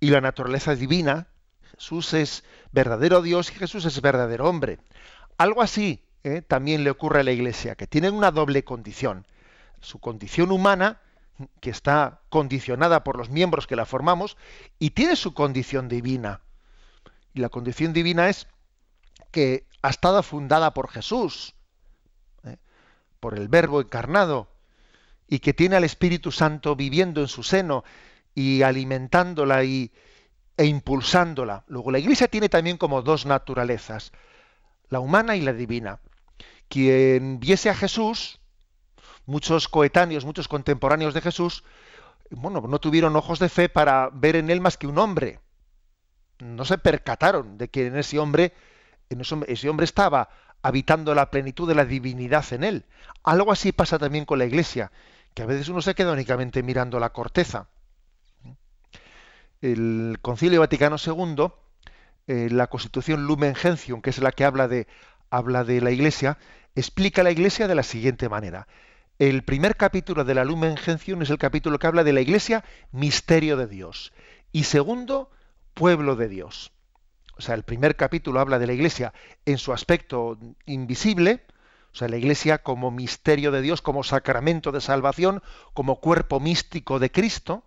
[0.00, 1.28] y la naturaleza divina,
[1.74, 4.78] Jesús es verdadero Dios y Jesús es verdadero hombre.
[5.38, 6.42] Algo así ¿eh?
[6.42, 9.24] también le ocurre a la Iglesia, que tiene una doble condición.
[9.80, 11.00] Su condición humana,
[11.60, 14.36] que está condicionada por los miembros que la formamos,
[14.80, 16.40] y tiene su condición divina.
[17.34, 18.48] Y la condición divina es
[19.30, 21.54] que ha estado fundada por Jesús,
[22.42, 22.56] ¿eh?
[23.20, 24.48] por el Verbo encarnado,
[25.28, 27.84] y que tiene al Espíritu Santo viviendo en su seno
[28.34, 29.92] y alimentándola y,
[30.56, 31.62] e impulsándola.
[31.68, 34.10] Luego la Iglesia tiene también como dos naturalezas
[34.90, 36.00] la humana y la divina.
[36.68, 38.40] Quien viese a Jesús,
[39.26, 41.64] muchos coetáneos, muchos contemporáneos de Jesús,
[42.30, 45.40] bueno, no tuvieron ojos de fe para ver en él más que un hombre.
[46.40, 48.52] No se percataron de que en ese hombre,
[49.08, 50.28] en ese hombre estaba
[50.62, 52.84] habitando la plenitud de la divinidad en él.
[53.22, 54.92] Algo así pasa también con la Iglesia,
[55.34, 57.68] que a veces uno se queda únicamente mirando la corteza.
[59.60, 61.50] El Concilio Vaticano II,
[62.28, 64.86] eh, la Constitución Lumen Gentium, que es la que habla de,
[65.30, 66.36] habla de la Iglesia,
[66.74, 68.68] explica la Iglesia de la siguiente manera.
[69.18, 72.64] El primer capítulo de la Lumen Gentium es el capítulo que habla de la Iglesia,
[72.92, 74.12] misterio de Dios.
[74.52, 75.30] Y segundo,
[75.72, 76.70] pueblo de Dios.
[77.38, 79.14] O sea, el primer capítulo habla de la Iglesia
[79.46, 81.46] en su aspecto invisible,
[81.92, 86.98] o sea, la Iglesia como misterio de Dios, como sacramento de salvación, como cuerpo místico
[86.98, 87.64] de Cristo.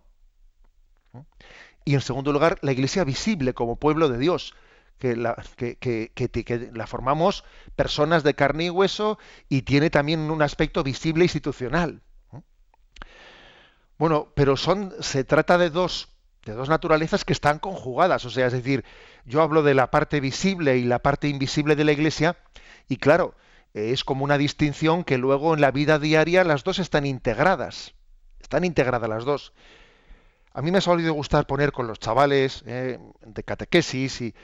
[1.84, 4.54] Y en segundo lugar, la Iglesia visible como pueblo de Dios,
[4.98, 9.18] que la, que, la, formamos personas de carne y hueso
[9.48, 12.02] y tiene también un aspecto visible institucional.
[13.98, 16.08] Bueno, pero son, se trata de dos,
[16.44, 18.24] de dos naturalezas que están conjugadas.
[18.24, 18.84] O sea, es decir,
[19.24, 22.36] yo hablo de la parte visible y la parte invisible de la Iglesia,
[22.88, 23.34] y claro,
[23.74, 27.94] es como una distinción que luego en la vida diaria las dos están integradas.
[28.40, 29.52] Están integradas las dos.
[30.54, 34.34] A mí me ha solido gustar poner con los chavales eh, de catequesis y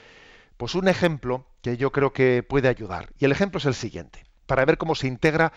[0.57, 3.09] pues un ejemplo que yo creo que puede ayudar.
[3.19, 5.53] Y el ejemplo es el siguiente, para ver cómo se integra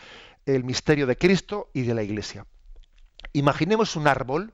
[0.47, 2.47] el misterio de Cristo y de la Iglesia.
[3.33, 4.53] Imaginemos un árbol,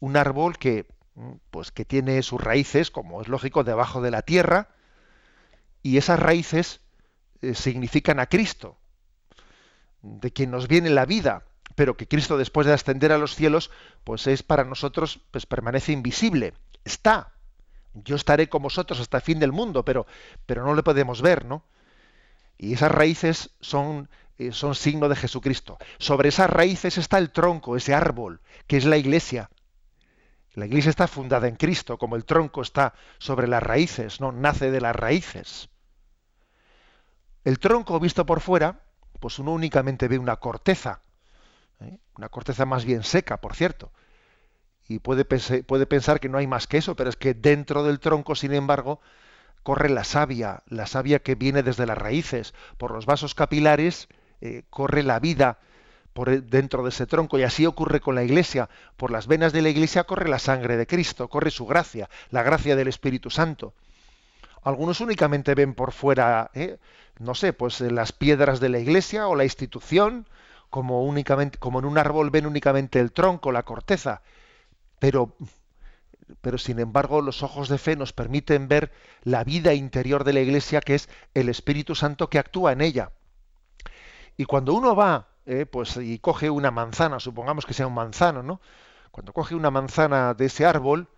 [0.00, 4.22] un árbol que mm, pues que tiene sus raíces, como es lógico, debajo de la
[4.22, 4.68] tierra,
[5.82, 6.80] y esas raíces
[7.40, 8.76] eh, significan a Cristo,
[10.02, 11.44] de quien nos viene la vida,
[11.78, 13.70] pero que Cristo después de ascender a los cielos,
[14.02, 16.54] pues es para nosotros, pues permanece invisible.
[16.84, 17.34] Está.
[17.94, 20.04] Yo estaré con vosotros hasta el fin del mundo, pero,
[20.44, 21.62] pero no le podemos ver, ¿no?
[22.58, 25.78] Y esas raíces son, eh, son signo de Jesucristo.
[25.98, 29.48] Sobre esas raíces está el tronco, ese árbol, que es la iglesia.
[30.54, 34.32] La iglesia está fundada en Cristo, como el tronco está sobre las raíces, ¿no?
[34.32, 35.68] Nace de las raíces.
[37.44, 38.80] El tronco visto por fuera,
[39.20, 41.02] pues uno únicamente ve una corteza,
[41.80, 41.98] ¿eh?
[42.16, 43.90] una corteza más bien seca, por cierto.
[44.86, 48.00] Y puede, puede pensar que no hay más que eso, pero es que dentro del
[48.00, 49.00] tronco, sin embargo,
[49.62, 52.54] corre la savia, la savia que viene desde las raíces.
[52.78, 54.08] Por los vasos capilares
[54.40, 55.58] eh, corre la vida
[56.14, 58.68] por dentro de ese tronco y así ocurre con la iglesia.
[58.96, 62.42] Por las venas de la iglesia corre la sangre de Cristo, corre su gracia, la
[62.42, 63.74] gracia del Espíritu Santo.
[64.62, 66.78] Algunos únicamente ven por fuera, ¿eh?
[67.18, 70.26] no sé, pues las piedras de la iglesia o la institución,
[70.70, 74.22] como únicamente, como en un árbol ven únicamente el tronco, la corteza,
[74.98, 75.36] pero,
[76.40, 80.40] pero sin embargo los ojos de fe nos permiten ver la vida interior de la
[80.40, 83.12] iglesia, que es el Espíritu Santo que actúa en ella.
[84.36, 85.66] Y cuando uno va, ¿eh?
[85.66, 88.60] pues y coge una manzana, supongamos que sea un manzano, ¿no?
[89.10, 91.08] Cuando coge una manzana de ese árbol,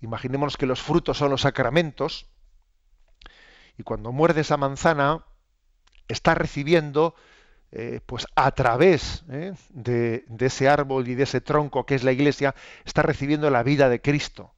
[0.00, 2.26] imaginémonos que los frutos son los sacramentos,
[3.76, 5.24] y cuando muerde esa manzana,
[6.08, 7.14] está recibiendo
[7.76, 12.12] eh, pues a través eh, de, ese árbol y de ese tronco que es la
[12.12, 14.54] iglesia, está recibiendo la vida de Cristo.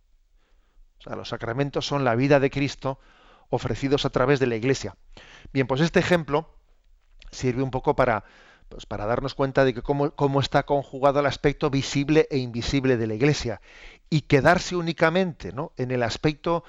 [0.99, 3.01] O sea, los sacramentos son la vida de Cristo
[3.49, 4.97] ofrecidos a través de la iglesia.
[5.51, 6.59] Bien, pues este ejemplo
[7.31, 8.25] sirve un poco para,
[8.69, 12.99] pues para darnos cuenta de que cómo, cómo está conjugado el aspecto visible e invisible
[12.99, 13.63] de la iglesia.
[14.11, 15.73] Y quedarse únicamente ¿no?
[15.79, 16.65] en el aspecto,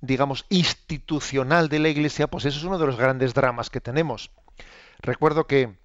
[0.00, 4.30] digamos, institucional de la iglesia, pues eso es uno de los grandes dramas que tenemos.
[5.02, 5.78] Recuerdo que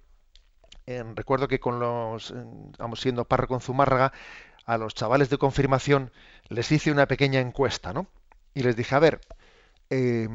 [0.86, 2.32] recuerdo que con los,
[2.78, 4.12] vamos siendo párroco en Zumárraga,
[4.66, 6.12] a los chavales de confirmación
[6.48, 8.06] les hice una pequeña encuesta, ¿no?
[8.54, 9.20] Y les dije, a ver,
[9.90, 10.28] eh,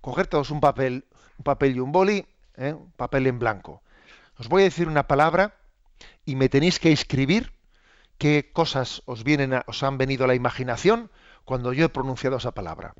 [0.00, 1.04] coger todos un papel,
[1.38, 2.72] un papel y un boli, ¿eh?
[2.72, 3.82] un papel en blanco.
[4.38, 5.54] Os voy a decir una palabra
[6.24, 7.52] y me tenéis que escribir
[8.18, 11.10] qué cosas os vienen os han venido a la imaginación
[11.44, 12.94] cuando yo he pronunciado esa palabra.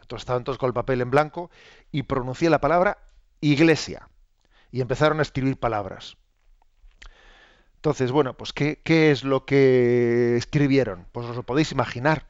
[0.00, 1.50] Entonces estaban todos con el papel en blanco
[1.92, 2.98] y pronuncié la palabra
[3.40, 4.08] iglesia
[4.72, 6.16] y empezaron a escribir palabras.
[7.76, 8.78] Entonces, bueno, pues ¿qué,
[9.10, 11.06] es lo que escribieron?
[11.12, 12.26] Pues os lo podéis imaginar.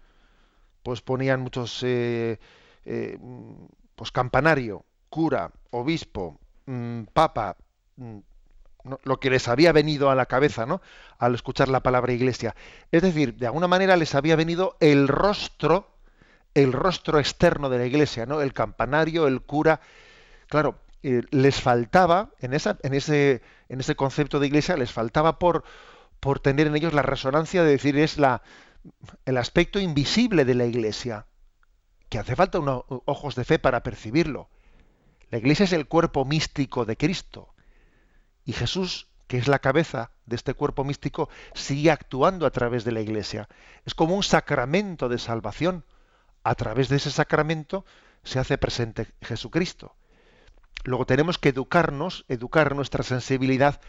[0.85, 2.39] Pues ponían muchos, eh,
[2.85, 3.19] eh,
[3.97, 7.57] pues campanario, cura, obispo, mm, papa,
[7.97, 8.19] mm,
[9.03, 10.81] lo que les había venido a la cabeza, ¿no?
[11.19, 12.55] Al escuchar la palabra iglesia.
[12.93, 15.91] Es decir, de alguna manera les había venido el rostro,
[16.55, 18.41] el rostro externo de la iglesia, ¿no?
[18.41, 19.81] El campanario, el cura.
[20.49, 25.39] Claro, eh, les faltaba, en, esa, en, ese, en ese concepto de iglesia, les faltaba
[25.39, 25.65] por,
[26.21, 28.43] por tener en ellos la resonancia de decir es la,
[29.25, 31.27] el aspecto invisible de la iglesia,
[32.09, 34.51] que hace falta unos ojos de fe para percibirlo.
[35.31, 37.55] La iglesia es el cuerpo místico de Cristo.
[38.45, 42.93] Y Jesús, que es la cabeza de este cuerpo místico, sigue actuando a través de
[42.93, 43.49] la iglesia.
[43.85, 45.85] Es como un sacramento de salvación.
[46.43, 47.85] A través de ese sacramento
[48.25, 49.95] se hace presente Jesucristo.
[50.85, 53.81] Luego tenemos que educarnos, educar nuestra sensibilidad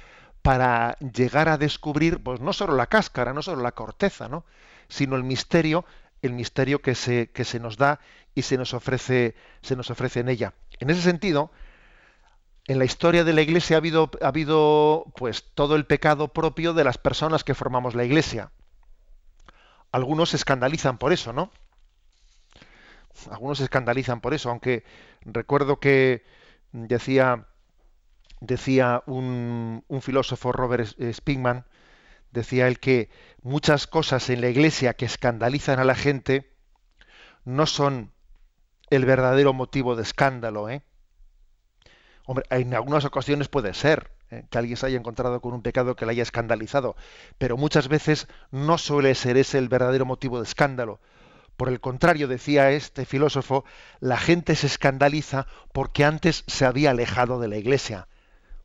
[0.42, 4.44] para llegar a descubrir, pues no solo la cáscara, no solo la corteza, ¿no?
[4.88, 5.86] sino el misterio,
[6.22, 8.00] el misterio que se, que se nos da
[8.36, 10.54] y se nos ofrece, se nos ofrece en ella.
[10.80, 11.52] En ese sentido,
[12.68, 16.74] en la historia de la Iglesia ha habido, ha habido pues todo el pecado propio
[16.74, 18.52] de las personas que formamos la Iglesia.
[19.92, 21.52] Algunos se escandalizan por eso, ¿no?
[23.30, 24.84] Algunos se escandalizan por eso, aunque
[25.22, 26.24] recuerdo que
[26.72, 27.48] decía
[28.42, 31.66] decía un, filósofo Robert Spingman,
[32.32, 33.10] decía él que
[33.42, 36.52] muchas cosas en la iglesia que escandalizan a la gente
[37.46, 38.12] no son
[38.90, 40.70] el verdadero motivo de escándalo.
[40.70, 40.82] ¿eh?
[42.26, 44.46] Hombre, en algunas ocasiones puede ser ¿eh?
[44.50, 46.96] que alguien se haya encontrado con un pecado que le haya escandalizado,
[47.38, 51.00] pero muchas veces no suele ser ese el verdadero motivo de escándalo.
[51.62, 53.66] Por el contrario, decía este filósofo,
[54.00, 58.08] la gente se escandaliza porque antes se había alejado de la iglesia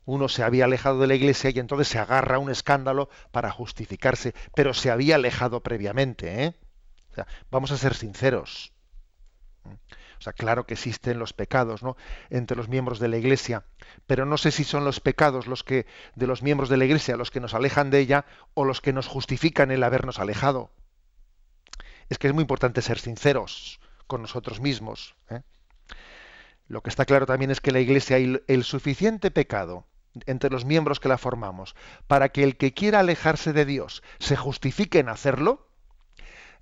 [0.05, 4.33] uno se había alejado de la iglesia y entonces se agarra un escándalo para justificarse,
[4.55, 6.43] pero se había alejado previamente.
[6.43, 6.55] ¿eh?
[7.51, 8.73] vamos a ser sinceros.
[9.63, 11.97] O sea, claro que existen los pecados, ¿no?
[12.31, 13.65] Entre los miembros de la Iglesia,
[14.07, 17.15] pero no sé si son los pecados los que de los miembros de la Iglesia
[17.15, 20.71] los que nos alejan de ella o los que nos justifican el habernos alejado.
[22.09, 25.15] Es que es muy importante ser sinceros con nosotros mismos.
[25.29, 25.41] ¿eh?
[26.67, 29.85] Lo que está claro también es que la Iglesia hay el suficiente pecado
[30.25, 31.75] entre los miembros que la formamos,
[32.07, 35.67] para que el que quiera alejarse de Dios se justifique en hacerlo,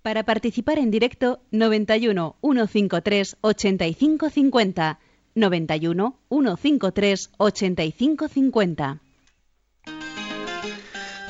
[0.04, 5.00] Para participar en directo 91 153 8550
[5.36, 9.00] 91 153 8550.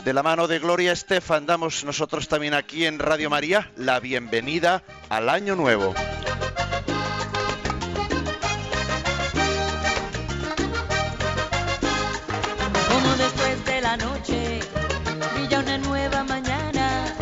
[0.03, 4.81] De la mano de Gloria Estefan damos nosotros también aquí en Radio María la bienvenida
[5.09, 5.93] al año nuevo.
[12.89, 14.59] Como después de la noche
[15.35, 17.15] brilla una nueva mañana,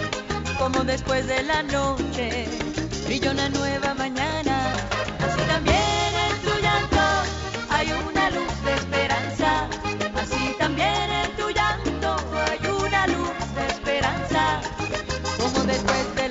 [0.57, 2.47] como después de la noche
[3.05, 4.48] brilla una nueva mañana,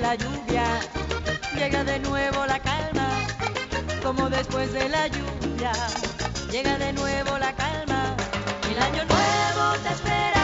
[0.09, 0.65] la lluvia
[1.55, 3.09] llega de nuevo la calma,
[4.01, 5.71] como después de la lluvia
[6.51, 8.15] llega de nuevo la calma,
[8.71, 10.38] el año nuevo te espera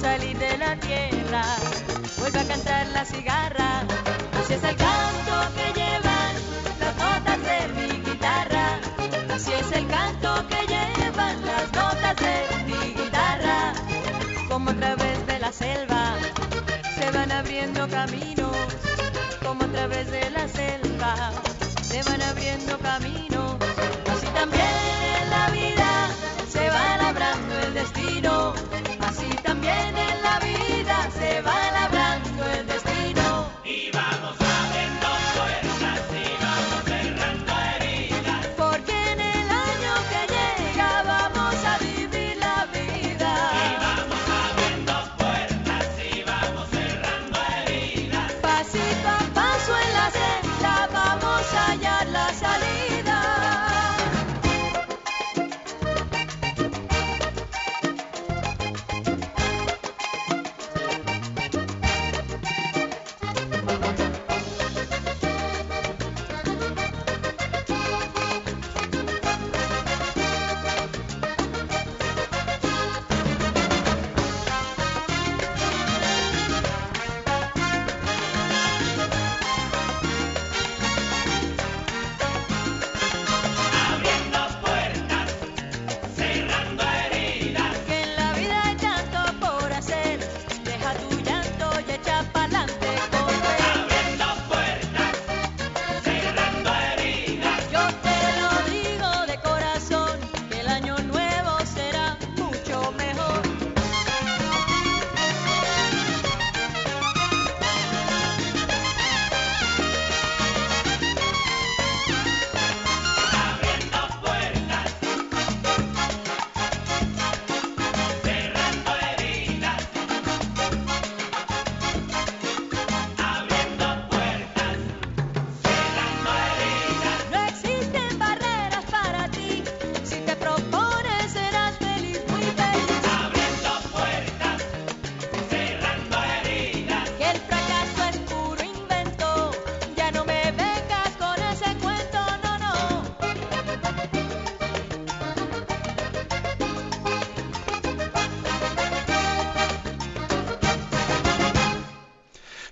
[0.00, 1.42] salir de la tierra
[2.18, 3.82] vuelve a cantar la cigarra.
[4.40, 6.34] Así es el canto que llevan
[6.80, 8.80] las notas de mi guitarra.
[9.34, 12.36] Así es el canto que llevan las notas de
[12.66, 13.74] mi guitarra.
[14.48, 16.14] Como a través de la selva
[16.96, 18.56] se van abriendo caminos.
[19.44, 21.14] Como a través de la selva
[21.82, 23.56] se van abriendo caminos.
[24.10, 25.09] Así también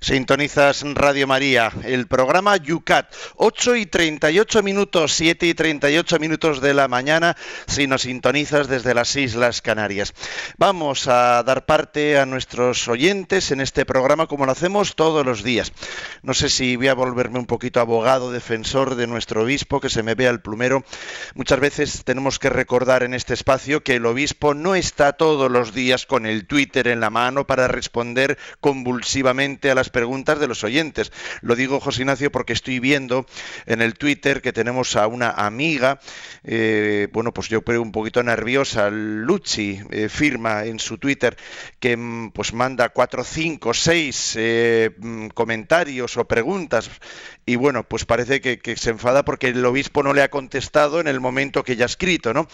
[0.09, 6.73] Sintonizas Radio María, el programa Yucat, 8 y 38 minutos, 7 y 38 minutos de
[6.73, 7.37] la mañana,
[7.67, 10.15] si nos sintonizas desde las Islas Canarias.
[10.57, 15.43] Vamos a dar parte a nuestros oyentes en este programa como lo hacemos todos los
[15.43, 15.75] días.
[16.23, 20.03] No sé si voy a volverme un poquito abogado, defensor de nuestro obispo, que se
[20.03, 20.85] me vea el plumero.
[21.35, 25.75] Muchas veces tenemos que recordar en este espacio que el obispo no está todos los
[25.75, 30.65] días con el Twitter en la mano para responder convulsivamente a las preguntas de los
[30.65, 31.13] oyentes.
[31.41, 33.27] Lo digo, José Ignacio, porque estoy viendo
[33.67, 36.01] en el Twitter que tenemos a una amiga,
[36.45, 41.37] eh, bueno, pues yo creo un poquito nerviosa, Luchi, eh, firma en su Twitter
[41.81, 46.91] que mm, pues manda cuatro, cinco, seis eh, mm, comentarios o preguntas
[47.47, 51.01] y bueno, pues parece que, que se enfada porque el obispo no le ha contestado
[51.01, 52.47] en el momento que ya ha escrito, ¿no?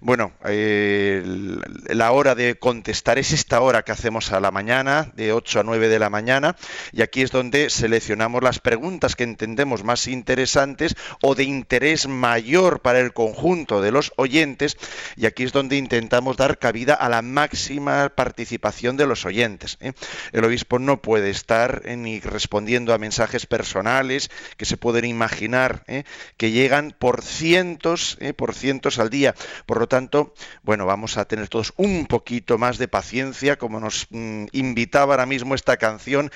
[0.00, 5.60] Bueno, la hora de contestar es esta hora que hacemos a la mañana, de 8
[5.60, 6.56] a 9 de la mañana,
[6.92, 12.80] y aquí es donde seleccionamos las preguntas que entendemos más interesantes o de interés mayor
[12.80, 14.76] para el conjunto de los oyentes,
[15.16, 19.78] y aquí es donde intentamos dar cabida a la máxima participación de los oyentes.
[19.80, 19.92] ¿eh?
[20.32, 25.84] El obispo no puede estar eh, ni respondiendo a mensajes personales que se pueden imaginar,
[25.86, 26.04] ¿eh?
[26.36, 29.34] que llegan por cientos, por cientos al día.
[29.66, 34.06] Por lo tanto, bueno, vamos a tener todos un poquito más de paciencia, como nos
[34.10, 36.30] mm, invitaba ahora mismo esta canción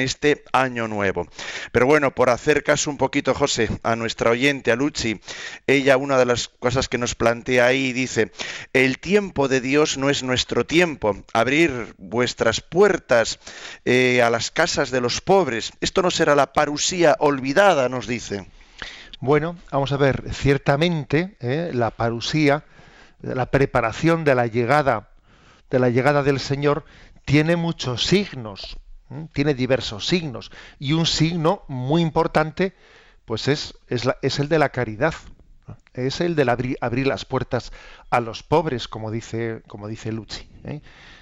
[0.00, 1.26] este año nuevo.
[1.72, 5.20] Pero bueno, por hacer caso un poquito, José, a nuestra oyente, a Luchi,
[5.66, 8.32] ella una de las cosas que nos plantea ahí dice,
[8.72, 13.38] el tiempo de Dios no es nuestro tiempo, abrir vuestras puertas
[13.84, 18.46] eh, a las casas de los pobres, esto no será la parusía olvidada, nos dice.
[19.20, 21.70] Bueno, vamos a ver, ciertamente ¿eh?
[21.74, 22.64] la parusía,
[23.20, 25.08] la preparación de la llegada
[25.70, 26.84] de la llegada del Señor
[27.24, 28.78] tiene muchos signos.
[29.32, 32.74] Tiene diversos signos y un signo muy importante
[33.24, 35.14] pues es, es, la- es el de la caridad,
[35.94, 36.50] es el de
[36.80, 37.72] abrir, las puertas
[38.10, 40.48] a los pobres, como dice como dice Luchi.
[40.64, 40.80] ¿eh?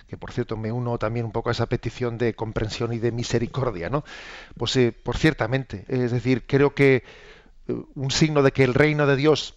[0.09, 3.11] que por cierto me uno también un poco a esa petición de comprensión y de
[3.11, 4.05] misericordia, ¿no?
[4.57, 7.03] Pues eh, por ciertamente, es decir, creo que
[7.69, 9.57] eh, un signo de que el reino de Dios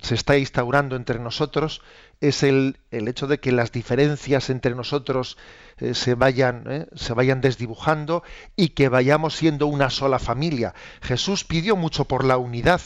[0.00, 1.82] se está instaurando entre nosotros
[2.22, 5.36] es el, el hecho de que las diferencias entre nosotros
[5.78, 8.22] eh, se, vayan, eh, se vayan desdibujando
[8.54, 10.72] y que vayamos siendo una sola familia.
[11.02, 12.80] Jesús pidió mucho por la unidad.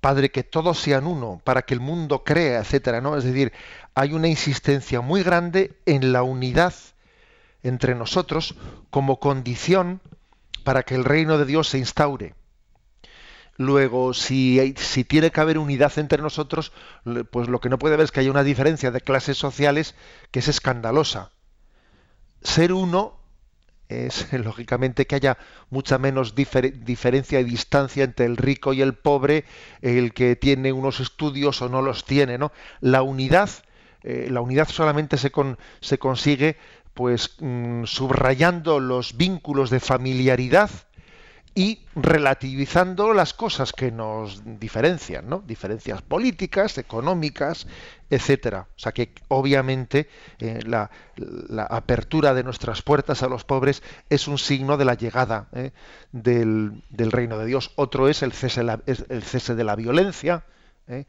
[0.00, 3.16] Padre, que todos sean uno, para que el mundo crea, etcétera, ¿no?
[3.16, 3.52] Es decir,
[3.94, 6.74] hay una insistencia muy grande en la unidad
[7.62, 8.56] entre nosotros
[8.90, 10.00] como condición
[10.64, 12.34] para que el reino de Dios se instaure.
[13.58, 16.72] Luego, si, si tiene que haber unidad entre nosotros,
[17.30, 19.94] pues lo que no puede haber es que haya una diferencia de clases sociales
[20.30, 21.32] que es escandalosa.
[22.42, 23.18] Ser uno
[23.88, 25.38] es, lógicamente, que haya
[25.70, 29.44] mucha menos difer- diferencia y distancia entre el rico y el pobre,
[29.82, 32.52] el que tiene unos estudios o no los tiene, ¿no?
[32.80, 33.50] La unidad,
[34.02, 36.58] eh, la unidad solamente se, con- se consigue,
[36.94, 40.70] pues, mm, subrayando los vínculos de familiaridad
[41.54, 45.42] y relativizando las cosas que nos diferencian, ¿no?
[45.46, 47.66] Diferencias políticas, económicas,
[48.10, 48.68] etcétera.
[48.76, 50.90] O sea que obviamente eh, la,
[51.70, 55.72] apertura de nuestras puertas a los pobres es un signo de la llegada ¿eh?
[56.12, 57.72] del, reino de Dios.
[57.76, 60.44] Otro es el cese, el cese de la violencia.
[60.86, 61.04] ¿eh?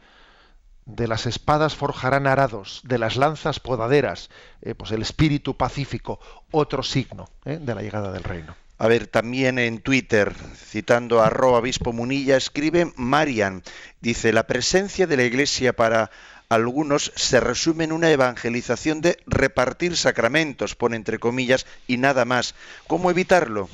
[0.86, 4.32] De las espadas forjarán arados, de las lanzas podaderas,
[4.76, 6.20] pues el espíritu pacífico,
[6.50, 8.56] otro signo de la llegada del reino.
[8.82, 13.62] A ver, también en Twitter, citando a arroba obispo Munilla, escribe Marian,
[14.00, 16.12] dice, la presencia de la Iglesia para
[16.48, 22.56] algunos se resume en una evangelización de repartir sacramentos, pone entre comillas, y nada más.
[22.88, 23.68] ¿Cómo evitarlo?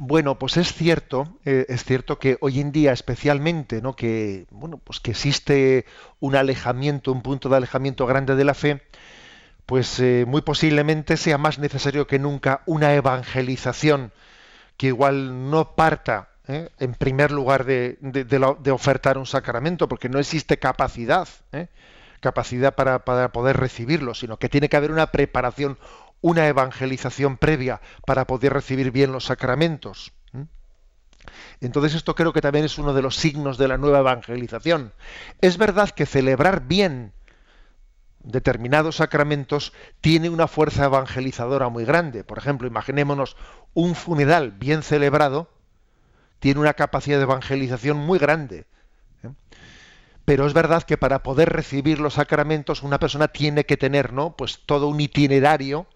[0.00, 3.94] Bueno, pues es cierto, eh, es cierto que hoy en día especialmente, ¿no?
[3.94, 5.86] Que bueno, pues que existe
[6.18, 8.82] un alejamiento, un punto de alejamiento grande de la fe,
[9.68, 14.12] pues eh, muy posiblemente sea más necesario que nunca una evangelización
[14.78, 16.70] que igual no parta ¿eh?
[16.78, 17.98] en primer lugar de,
[18.72, 21.66] ofertar un sacramento, porque no existe capacidad, ¿eh?
[22.20, 25.78] capacidad para, poder recibirlo, sino que tiene que haber una preparación,
[26.22, 30.14] una evangelización previa para poder recibir bien los sacramentos.
[31.60, 34.94] Entonces esto creo que también es uno de los signos de la nueva evangelización.
[35.42, 37.12] Es verdad que celebrar bien
[38.22, 42.24] determinados sacramentos tiene una fuerza evangelizadora muy grande.
[42.24, 43.36] Por ejemplo, imaginémonos
[43.74, 45.50] un funeral bien celebrado,
[46.38, 48.66] tiene una capacidad de evangelización muy grande.
[49.22, 49.30] ¿eh?
[50.24, 54.36] Pero es verdad que para poder recibir los sacramentos una persona tiene que tener, ¿no?
[54.36, 55.86] Pues todo un itinerario,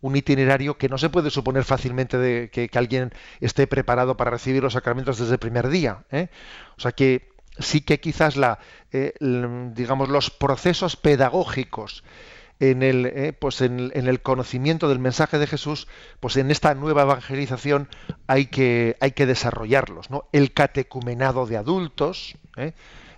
[0.00, 4.62] un itinerario que no se puede suponer fácilmente de que, alguien esté preparado para recibir
[4.62, 6.04] los sacramentos desde el primer día.
[6.10, 6.28] ¿eh?
[6.76, 8.58] O sea que sí que quizás la,
[8.92, 12.04] eh, digamos los procesos pedagógicos
[12.60, 15.88] en el, eh, pues en, en el conocimiento del mensaje de Jesús,
[16.20, 17.88] pues en esta nueva evangelización
[18.26, 20.10] hay que, hay que desarrollarlos.
[20.10, 20.28] ¿no?
[20.32, 22.36] El catecumenado de adultos.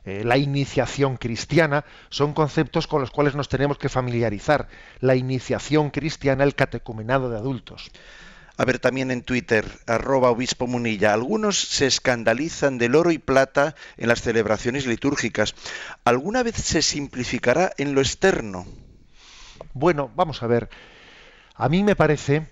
[0.07, 4.69] Eh, la iniciación cristiana, son conceptos con los cuales nos tenemos que familiarizar.
[5.01, 7.91] La iniciación cristiana, el catecumenado de adultos.
[8.57, 13.75] A ver, también en Twitter, arroba obispo Munilla, algunos se escandalizan del oro y plata
[13.97, 15.57] en las celebraciones litúrgicas.
[16.05, 18.65] ¿Alguna vez se simplificará en lo externo?
[19.73, 20.69] Bueno, vamos a ver.
[21.57, 22.47] A mí me parece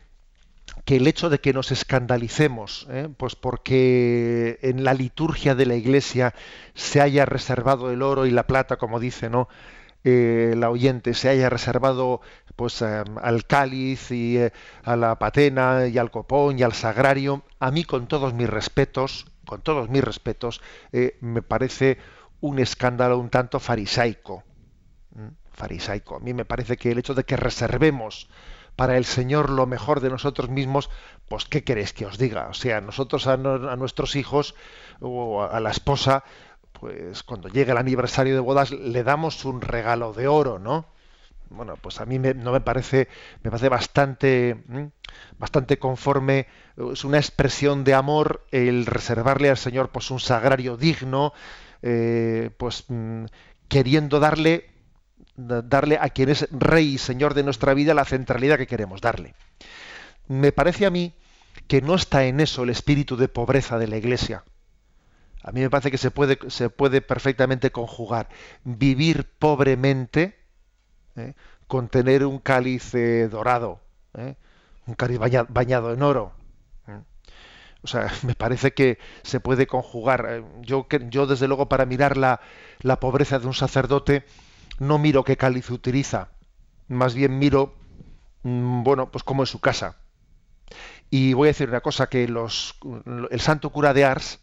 [0.85, 3.09] que el hecho de que nos escandalicemos, ¿eh?
[3.17, 6.35] pues porque en la liturgia de la Iglesia
[6.75, 9.49] se haya reservado el oro y la plata, como dice, ¿no?
[10.05, 12.21] Eh, la oyente se haya reservado
[12.57, 14.53] pues eh, al cáliz y eh,
[14.85, 19.27] a la patena y al copón y al sagrario, a mí con todos mis respetos,
[19.47, 20.61] con todos mis respetos,
[20.93, 21.99] eh, me parece
[22.41, 24.45] un escándalo un tanto farisaico.
[25.53, 26.17] farisaico.
[26.17, 28.29] A mí me parece que el hecho de que reservemos
[28.77, 30.89] para el Señor lo mejor de nosotros mismos,
[31.29, 32.49] pues ¿qué queréis que os diga?
[32.49, 34.55] O sea, nosotros a, no- a nuestros hijos
[35.01, 36.25] o a la esposa,
[36.81, 40.87] pues cuando llegue el aniversario de bodas le damos un regalo de oro, ¿no?
[41.51, 43.09] Bueno, pues a mí me- no me parece,
[43.43, 44.57] me parece bastante,
[45.39, 46.47] bastante conforme,
[46.93, 51.33] es una expresión de amor el reservarle al Señor pues un sagrario digno,
[51.83, 53.25] eh, pues mm,
[53.69, 54.71] queriendo darle
[55.37, 59.01] da- darle a quien es rey y señor de nuestra vida la centralidad que queremos
[59.01, 59.35] darle.
[60.29, 61.15] Me parece a mí
[61.69, 64.45] que no está en eso el espíritu de pobreza de la Iglesia.
[65.43, 68.29] A mí me parece que se puede, se puede perfectamente conjugar
[68.65, 70.37] vivir pobremente
[71.17, 71.35] ¿eh?
[71.67, 72.93] con tener un cáliz
[73.31, 73.81] dorado,
[74.15, 74.37] ¿eh?
[74.87, 76.33] un cáliz baña- bañado en oro.
[76.89, 77.01] ¿eh?
[77.83, 80.27] O sea, me parece que se puede conjugar.
[80.29, 82.41] Eh, Yo, yo desde luego, para mirar la,
[82.81, 84.25] la pobreza de un sacerdote,
[84.79, 86.31] no miro qué cáliz utiliza.
[86.89, 87.75] Más bien miro,
[88.45, 89.97] mm, bueno, pues cómo es su casa.
[91.11, 92.75] Y voy a decir una cosa, que los,
[93.31, 94.41] el santo cura de Ars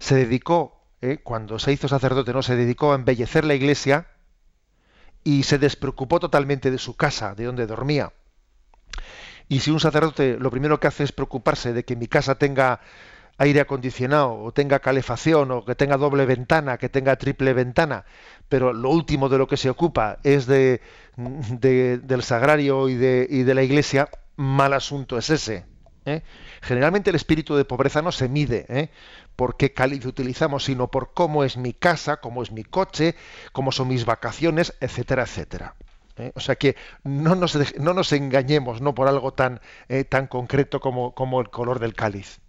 [0.00, 4.08] se dedicó eh, cuando se hizo sacerdote, no se dedicó a embellecer la iglesia
[5.22, 8.12] y se despreocupó totalmente de su casa, de donde dormía.
[9.48, 12.80] Y si un sacerdote lo primero que hace es preocuparse de que mi casa tenga
[13.38, 18.04] aire acondicionado o tenga calefacción o que tenga doble ventana, que tenga triple ventana,
[18.48, 20.80] pero lo último de lo que se ocupa es de,
[21.16, 25.64] de- del sagrario y de, y de la iglesia, mal asunto es ese.
[26.04, 26.22] ¿eh?
[26.60, 28.90] Generalmente el espíritu de pobreza no se mide ¿eh?
[29.36, 33.14] Por qué cáliz utilizamos, sino por cómo es mi casa, cómo es mi coche,
[33.52, 35.74] cómo son mis vacaciones, etcétera, etcétera.
[36.16, 36.32] ¿eh?
[36.34, 40.80] O sea que no nos, no nos engañemos no por algo tan, eh, tan concreto
[40.80, 42.40] como, como el color del cáliz.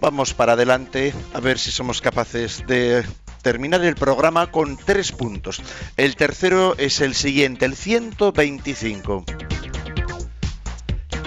[0.00, 3.04] Vamos para adelante a ver si somos capaces de
[3.42, 5.62] terminar el programa con tres puntos.
[5.96, 9.24] El tercero es el siguiente, el 125.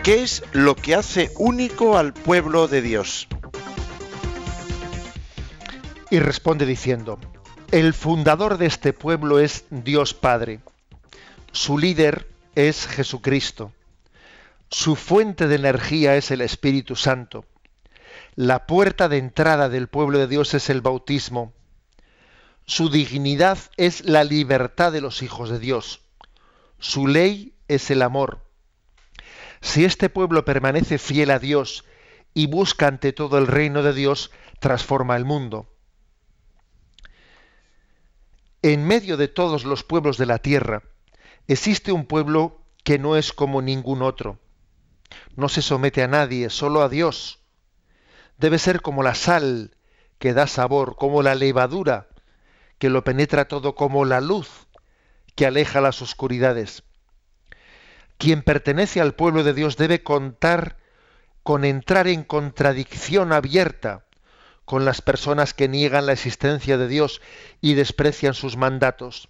[0.03, 3.27] ¿Qué es lo que hace único al pueblo de Dios?
[6.09, 7.19] Y responde diciendo,
[7.71, 10.61] el fundador de este pueblo es Dios Padre,
[11.51, 13.73] su líder es Jesucristo,
[14.69, 17.45] su fuente de energía es el Espíritu Santo,
[18.35, 21.53] la puerta de entrada del pueblo de Dios es el bautismo,
[22.65, 26.01] su dignidad es la libertad de los hijos de Dios,
[26.79, 28.48] su ley es el amor.
[29.61, 31.85] Si este pueblo permanece fiel a Dios
[32.33, 35.67] y busca ante todo el reino de Dios, transforma el mundo.
[38.61, 40.83] En medio de todos los pueblos de la tierra
[41.47, 44.39] existe un pueblo que no es como ningún otro.
[45.35, 47.39] No se somete a nadie, solo a Dios.
[48.37, 49.75] Debe ser como la sal
[50.17, 52.09] que da sabor, como la levadura
[52.77, 54.67] que lo penetra todo, como la luz
[55.35, 56.83] que aleja las oscuridades.
[58.19, 60.75] Quien pertenece al pueblo de Dios debe contar
[61.41, 64.03] con entrar en contradicción abierta
[64.65, 67.21] con las personas que niegan la existencia de Dios
[67.61, 69.29] y desprecian sus mandatos.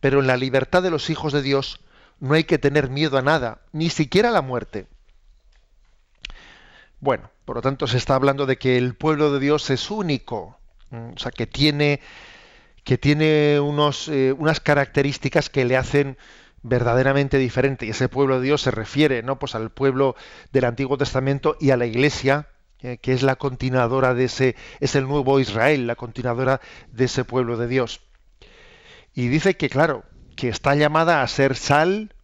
[0.00, 1.80] Pero en la libertad de los hijos de Dios
[2.20, 4.86] no hay que tener miedo a nada, ni siquiera a la muerte.
[7.00, 10.58] Bueno, por lo tanto se está hablando de que el pueblo de Dios es único,
[10.90, 12.00] o sea, que tiene,
[12.84, 16.18] que tiene unos, eh, unas características que le hacen
[16.62, 17.86] verdaderamente diferente.
[17.86, 19.38] Y ese pueblo de Dios se refiere, ¿no?
[19.38, 20.16] Pues al pueblo
[20.52, 22.48] del Antiguo Testamento y a la Iglesia,
[22.80, 26.60] eh, que es la continuadora de ese, es el nuevo Israel, la continuadora
[26.92, 28.00] de ese pueblo de Dios.
[29.14, 30.04] Y dice que, claro,
[30.36, 32.14] que está llamada a ser sal,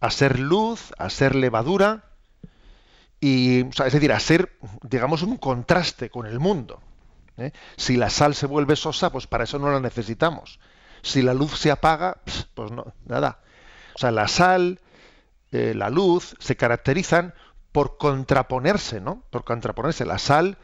[0.00, 2.04] a ser luz, a ser levadura,
[3.20, 6.80] y, es decir, a ser, digamos, un contraste con el mundo.
[7.36, 7.52] ¿eh?
[7.76, 10.58] Si la sal se vuelve sosa, pues para eso no la necesitamos.
[11.02, 12.18] Si la luz se apaga,
[12.54, 13.40] pues no, nada.
[13.96, 14.80] O sea, la sal,
[15.52, 17.34] eh, la luz, se caracterizan
[17.72, 19.22] por contraponerse, ¿no?
[19.30, 20.04] Por contraponerse.
[20.06, 20.58] La sal,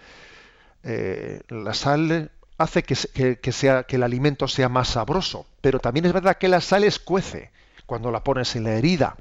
[0.84, 5.80] eh, la sal hace que, que- que sea, que el alimento sea más sabroso, pero
[5.80, 7.52] también es verdad que la sal escuece
[7.86, 9.16] cuando la pones en la herida.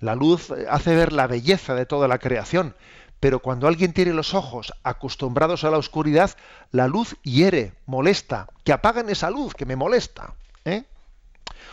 [0.00, 2.74] La luz hace ver la belleza de toda la creación,
[3.20, 6.30] pero cuando alguien tiene los ojos acostumbrados a la oscuridad,
[6.70, 10.34] la luz hiere, molesta, que apaguen esa luz que me molesta.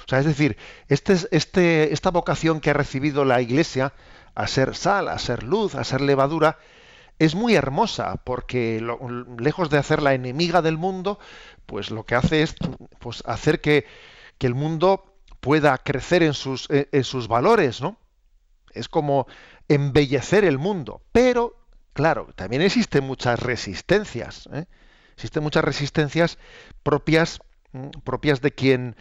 [0.05, 0.07] ¿Eh?
[0.07, 3.93] O sea, es decir, este, es- este, esta vocación que ha recibido la Iglesia
[4.35, 6.57] a ser sal, a ser luz, a ser levadura,
[7.19, 8.85] es muy hermosa, porque
[9.39, 11.19] lejos de hacer la enemiga del mundo,
[11.65, 12.55] pues lo que hace es
[12.99, 13.85] pues, hacer que,
[14.39, 17.97] el mundo pueda crecer en sus, en- en sus valores, ¿no?
[18.73, 19.27] Es como
[19.67, 21.01] embellecer el mundo.
[21.11, 21.55] Pero,
[21.93, 24.47] claro, también existen muchas resistencias.
[24.53, 24.65] ¿eh?
[25.15, 26.37] Existen muchas resistencias
[26.83, 27.39] propias,
[27.71, 28.95] mm, propias de quien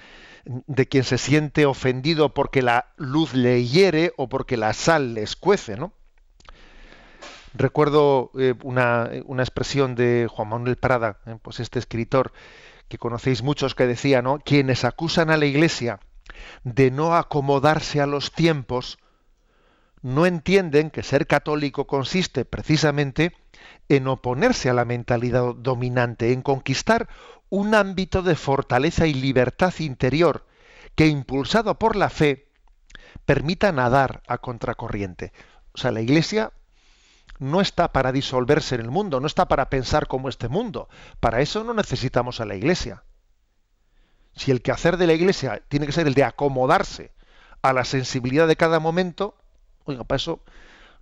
[0.45, 5.22] de quien se siente ofendido porque la luz le hiere o porque la sal le
[5.22, 5.92] escuece, ¿no?
[7.55, 12.32] Recuerdo eh, una, una expresión de Juan Manuel Prada, eh, pues este escritor
[12.88, 14.38] que conocéis muchos que decía, ¿no?
[14.38, 16.01] Quienes acusan a la Iglesia
[16.64, 18.99] de no acomodarse a los tiempos,
[20.03, 23.32] no entienden que ser católico consiste precisamente
[23.88, 27.09] en oponerse a la mentalidad dominante, en conquistar
[27.51, 30.47] un ámbito de fortaleza y libertad interior
[30.95, 32.49] que, impulsado por la fe,
[33.24, 35.32] permita nadar a contracorriente.
[35.72, 36.53] O sea, la Iglesia
[37.38, 40.88] no está para disolverse en el mundo, no está para pensar como este mundo.
[41.20, 43.03] Para eso no necesitamos a la Iglesia.
[44.36, 47.12] Si el quehacer de la Iglesia tiene que ser el de acomodarse
[47.62, 49.36] a la sensibilidad de cada momento,
[49.84, 50.40] oiga, para eso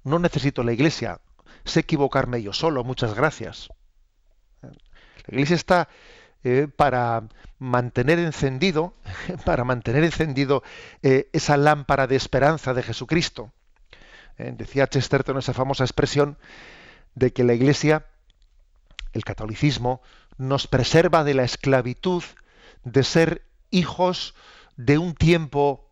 [0.05, 1.20] no necesito la Iglesia.
[1.64, 3.68] Sé equivocarme yo solo, muchas gracias.
[4.62, 4.70] La
[5.28, 5.88] Iglesia está
[6.45, 7.24] eh, para
[7.59, 8.95] mantener encendido,
[9.45, 10.62] para mantener encendido
[11.03, 13.53] eh, esa lámpara de esperanza de Jesucristo.
[14.38, 14.55] ¿eh?
[14.57, 16.38] Decía Chesterton esa famosa expresión
[17.14, 18.07] de que la Iglesia,
[19.12, 20.03] el catolicismo,
[20.38, 22.24] nos preserva de la esclavitud
[22.84, 24.34] de ser hijos
[24.76, 25.88] de un tiempo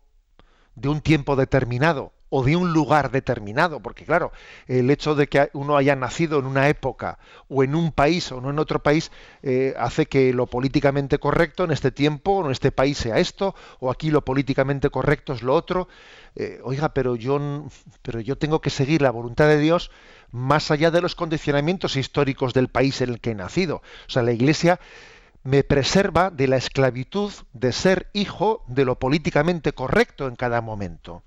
[0.75, 4.31] de un tiempo determinado o de un lugar determinado, porque claro,
[4.65, 7.19] el hecho de que uno haya nacido en una época
[7.49, 9.11] o en un país o no en otro país
[9.43, 13.53] eh, hace que lo políticamente correcto en este tiempo o en este país sea esto
[13.81, 15.89] o aquí lo políticamente correcto es lo otro.
[16.37, 17.67] Eh, oiga, pero yo,
[18.01, 19.91] pero yo tengo que seguir la voluntad de Dios
[20.31, 23.81] más allá de los condicionamientos históricos del país en el que he nacido.
[24.07, 24.79] O sea, la Iglesia
[25.43, 31.23] me preserva de la esclavitud de ser hijo de lo políticamente correcto en cada momento.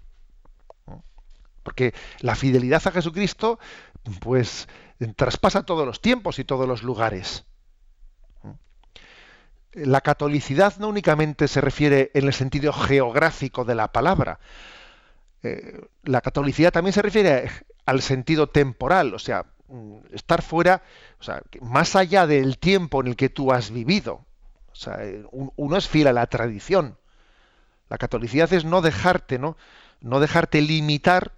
[1.65, 3.59] Porque la fidelidad a Jesucristo,
[4.21, 4.69] pues,
[5.17, 7.45] traspasa todos los tiempos y todos los lugares.
[9.73, 14.39] La catolicidad no únicamente se refiere en el sentido geográfico de la palabra.
[15.43, 17.51] Eh, la catolicidad también se refiere
[17.85, 19.47] al sentido temporal, o sea,
[20.12, 20.83] estar fuera,
[21.19, 24.25] o sea, más allá del tiempo en el que tú has vivido.
[24.71, 26.97] O sea, eh, uno es fiel a la tradición.
[27.89, 29.57] La catolicidad es no dejarte, ¿no?
[30.01, 31.33] No dejarte limitar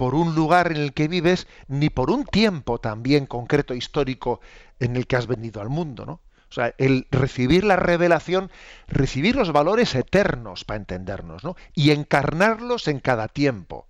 [0.00, 4.40] por un lugar en el que vives, ni por un tiempo también concreto histórico
[4.78, 6.22] en el que has venido al mundo, ¿no?
[6.48, 8.50] O sea, el recibir la revelación,
[8.88, 11.54] recibir los valores eternos para entendernos, ¿no?
[11.74, 13.88] Y encarnarlos en cada tiempo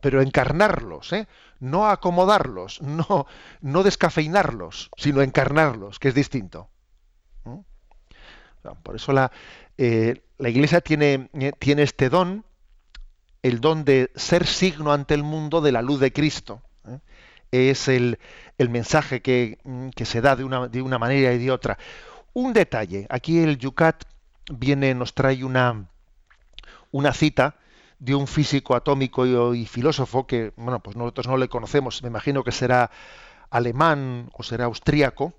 [0.00, 1.28] pero encarnarlos, ¿eh?
[1.60, 3.26] no acomodarlos, no,
[3.60, 6.70] no descafeinarlos, sino encarnarlos, que es distinto.
[8.82, 9.30] Por eso la,
[9.76, 12.44] eh, la Iglesia tiene, eh, tiene, este don,
[13.42, 16.62] el don de ser signo ante el mundo de la luz de Cristo.
[16.86, 16.98] ¿eh?
[17.50, 18.18] Es el,
[18.58, 21.78] el mensaje que, mm, que, se da de una, de una manera y de otra.
[22.32, 24.04] Un detalle, aquí el Yucat
[24.50, 25.88] viene, nos trae una,
[26.90, 27.56] una cita
[27.98, 32.42] de un físico atómico y, filósofo que, bueno, pues nosotros no le conocemos, me imagino
[32.42, 32.90] que será
[33.50, 35.34] alemán o será austríaco,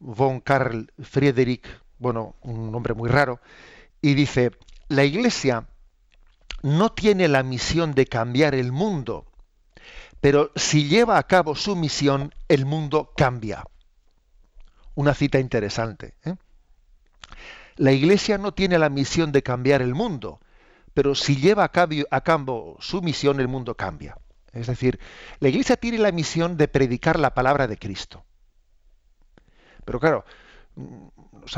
[0.00, 1.66] von Karl Friedrich,
[1.98, 3.40] bueno, un nombre muy raro,
[4.00, 4.50] y dice,
[4.88, 5.68] la Iglesia
[6.62, 9.26] no tiene la misión de cambiar el mundo,
[10.20, 13.64] pero si lleva a cabo su misión, el mundo cambia.
[14.94, 16.14] Una cita interesante.
[16.24, 16.34] ¿eh?
[17.76, 20.40] La Iglesia no tiene la misión de cambiar el mundo,
[20.94, 24.18] pero si lleva a cabo, su misión, el mundo cambia.
[24.52, 24.98] Es decir,
[25.38, 28.24] la Iglesia tiene la misión de predicar la palabra de Cristo.
[29.84, 30.24] Pero claro,
[30.74, 31.06] mm,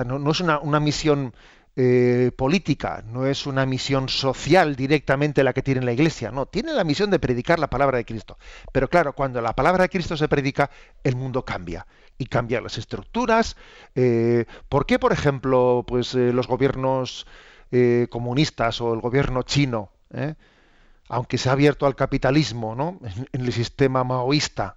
[0.06, 1.34] no, es una, misión
[1.76, 6.72] eh, política, no es una misión social directamente la que tiene la Iglesia, no, tiene
[6.72, 8.38] la misión de predicar la palabra de Cristo.
[8.72, 10.70] Pero claro, cuando la palabra de Cristo se predica,
[11.04, 11.86] el mundo cambia
[12.18, 13.56] y cambian las estructuras.
[13.94, 17.26] Eh, ¿Por qué, por ejemplo, pues eh, los gobiernos
[18.08, 19.92] comunistas o el gobierno chino,
[21.08, 22.98] aunque se ha abierto al capitalismo, ¿no?
[23.32, 24.74] En, el sistema maoísta,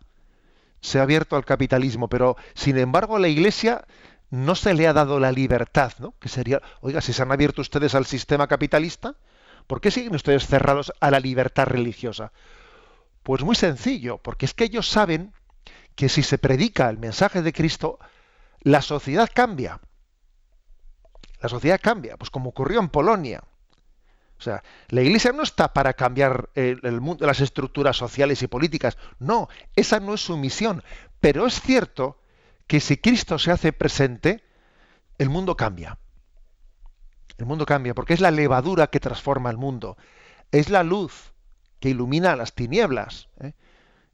[0.79, 3.83] se ha abierto al capitalismo, pero sin embargo la Iglesia
[4.33, 6.15] no se le ha dado la libertad, ¿no?
[6.19, 9.15] Que sería, oiga, si se han abierto ustedes al sistema capitalista,
[9.67, 12.31] ¿por qué siguen ustedes cerrados a la libertad religiosa?
[13.21, 15.33] Pues muy sencillo, porque es que ellos saben
[15.95, 17.99] que si se predica el mensaje de Cristo,
[18.61, 19.79] la sociedad cambia
[21.43, 23.43] la sociedad cambia, pues como ocurrió en Polonia.
[24.39, 28.97] O sea, la Iglesia no está para cambiar el, mundo, las estructuras sociales y políticas.
[29.19, 30.83] No, esa no es su misión.
[31.19, 32.17] Pero es cierto
[32.67, 34.43] que si Cristo se hace presente,
[35.17, 35.97] el mundo cambia.
[37.37, 39.97] El mundo cambia porque es la levadura que transforma el mundo.
[40.51, 41.33] Es la luz
[41.79, 43.29] que ilumina las tinieblas.
[43.41, 43.53] ¿eh?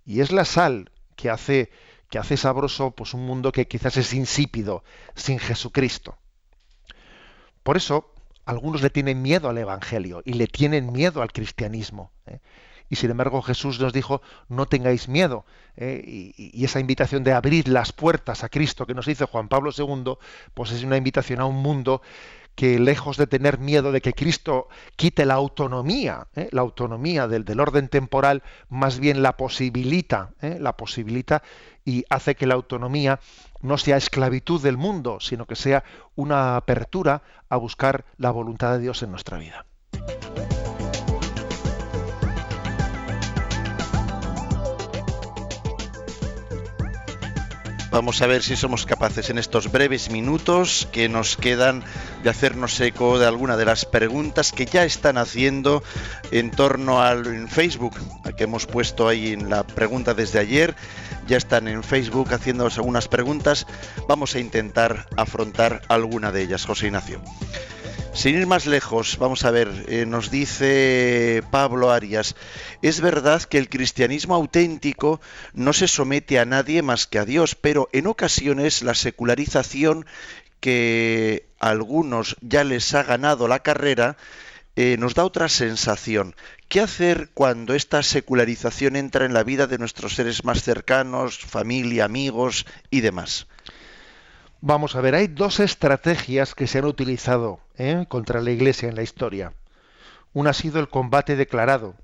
[0.06, 1.70] Y es la sal que hace,
[2.10, 4.84] que hace sabroso pues, un mundo que quizás es insípido
[5.16, 6.18] sin Jesucristo.
[7.64, 8.14] Por eso,
[8.46, 12.12] algunos le tienen miedo al Evangelio y le tienen miedo al cristianismo.
[12.26, 12.40] ¿eh?
[12.90, 15.46] Y sin embargo Jesús nos dijo, no tengáis miedo.
[15.78, 16.02] ¿eh?
[16.06, 20.16] Y, esa invitación de abrir las puertas a Cristo que nos hizo Juan Pablo II,
[20.54, 22.02] pues es una invitación a un mundo
[22.56, 24.68] que lejos de tener miedo de que Cristo
[24.98, 26.50] quite la autonomía, ¿eh?
[26.52, 31.42] la autonomía del, del, orden temporal, más bien la posibilita, la posibilita
[31.86, 33.20] y hace que la autonomía
[33.62, 35.84] no sea esclavitud del mundo, sino que sea
[36.16, 39.66] una apertura a buscar la voluntad de Dios en nuestra vida.
[47.92, 51.84] Vamos a ver si somos capaces en estos breves minutos que nos quedan
[52.24, 55.82] de hacernos eco de alguna de las preguntas que ya están haciendo
[56.30, 57.96] en torno al Facebook,
[58.38, 60.76] que hemos puesto ahí en la pregunta desde ayer.
[61.28, 63.66] Ya están en Facebook haciéndonos algunas preguntas.
[64.08, 67.22] Vamos a intentar afrontar alguna de ellas, José Ignacio.
[68.14, 72.36] Sin ir más lejos, vamos a ver, eh, nos dice Pablo Arias,
[72.82, 75.22] es verdad que el cristianismo auténtico
[75.54, 80.06] no se somete a nadie más que a Dios, pero en ocasiones la secularización
[80.60, 84.18] que a algunos ya les ha ganado la carrera,
[84.76, 86.36] eh, nos da otra sensación.
[86.68, 92.06] ¿Qué hacer cuando esta secularización entra en la vida de nuestros seres más cercanos, familia,
[92.06, 93.48] amigos y demás?
[94.62, 98.06] Vamos a ver, hay dos estrategias que se han utilizado ¿eh?
[98.10, 99.54] contra la Iglesia en la historia.
[100.34, 101.96] Una ha sido el combate declarado,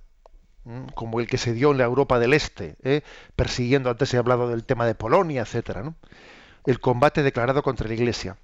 [0.93, 3.01] como el que se dio en la Europa del Este, ¿eh?
[3.35, 5.93] persiguiendo, antes he hablado del tema de Polonia, etcétera.
[6.65, 8.37] El combate declarado contra la Iglesia.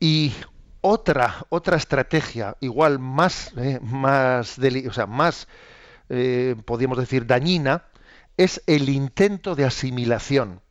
[0.00, 0.32] Y
[0.80, 3.78] otra, otra estrategia, igual más, ¿eh?
[3.80, 5.46] más, o sea, más
[6.64, 7.84] podríamos decir, dañina,
[8.36, 10.61] es el intento de asimilación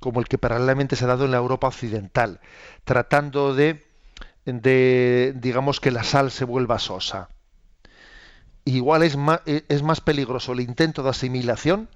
[0.00, 2.40] como el que paralelamente se ha dado en la Europa occidental,
[2.84, 3.84] tratando de,
[4.44, 7.28] de digamos, que la sal se vuelva sosa.
[8.64, 11.88] Igual es más, es más peligroso el intento de asimilación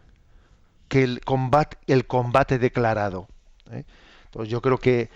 [0.88, 3.28] que el combate, el combate declarado.
[3.70, 3.84] ¿eh?
[4.46, 5.11] Yo creo que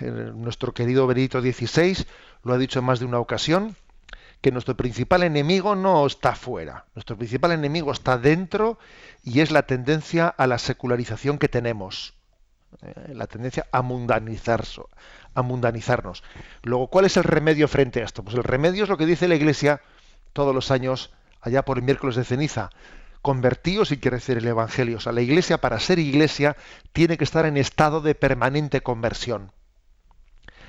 [0.00, 2.06] eh, nuestro querido Benedicto XVI
[2.44, 3.76] lo ha dicho en más de una ocasión,
[4.40, 8.78] que nuestro principal enemigo no está fuera, nuestro principal enemigo está dentro
[9.22, 12.14] y es la tendencia a la secularización que tenemos
[12.82, 14.64] eh, la tendencia a mundanizar,
[15.34, 16.22] a mundanizarnos.
[16.62, 18.22] Luego, ¿cuál es el remedio frente a esto?
[18.22, 19.80] Pues el remedio es lo que dice la Iglesia
[20.32, 22.70] todos los años, allá por el miércoles de ceniza.
[23.22, 24.96] Convertíos y crecer el Evangelio.
[24.96, 26.56] O sea, la Iglesia, para ser Iglesia,
[26.92, 29.52] tiene que estar en estado de permanente conversión.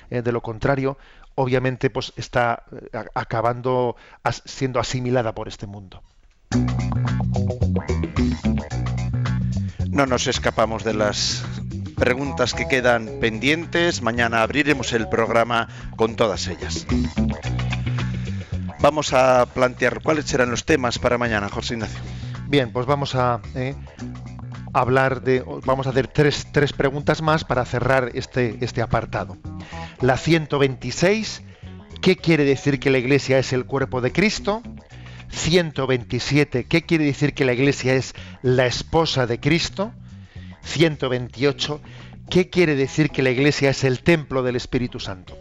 [0.10, 0.98] Eh, de lo contrario,
[1.36, 3.96] obviamente, pues está eh, acabando
[4.46, 6.04] siendo asimilada por este mundo.
[9.90, 11.46] No nos escapamos de las
[12.02, 14.02] preguntas que quedan pendientes.
[14.02, 16.88] Mañana abriremos el programa con todas ellas.
[18.80, 22.00] Vamos a plantear cuáles serán los temas para mañana, José Ignacio.
[22.48, 23.76] Bien, pues vamos a eh,
[24.74, 29.38] hablar de, vamos a hacer tres, tres preguntas más para cerrar este, este apartado.
[30.00, 31.44] La 126,
[32.02, 34.64] ¿qué quiere decir que la Iglesia es el cuerpo de Cristo?
[35.30, 39.94] 127, ¿qué quiere decir que la Iglesia es la esposa de Cristo?
[40.64, 41.82] 128,
[42.30, 45.38] ¿qué quiere decir que la Iglesia es el templo del Espíritu Santo?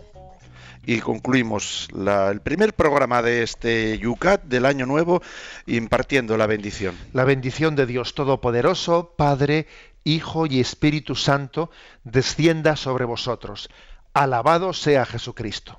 [0.86, 5.22] Y concluimos la- el primer programa de este Yucat del año nuevo
[5.66, 6.96] impartiendo la bendición.
[7.12, 9.66] La bendición de Dios Todopoderoso, Padre,
[10.04, 11.70] Hijo y Espíritu Santo,
[12.04, 13.68] descienda sobre vosotros.
[14.14, 15.78] Alabado sea Jesucristo.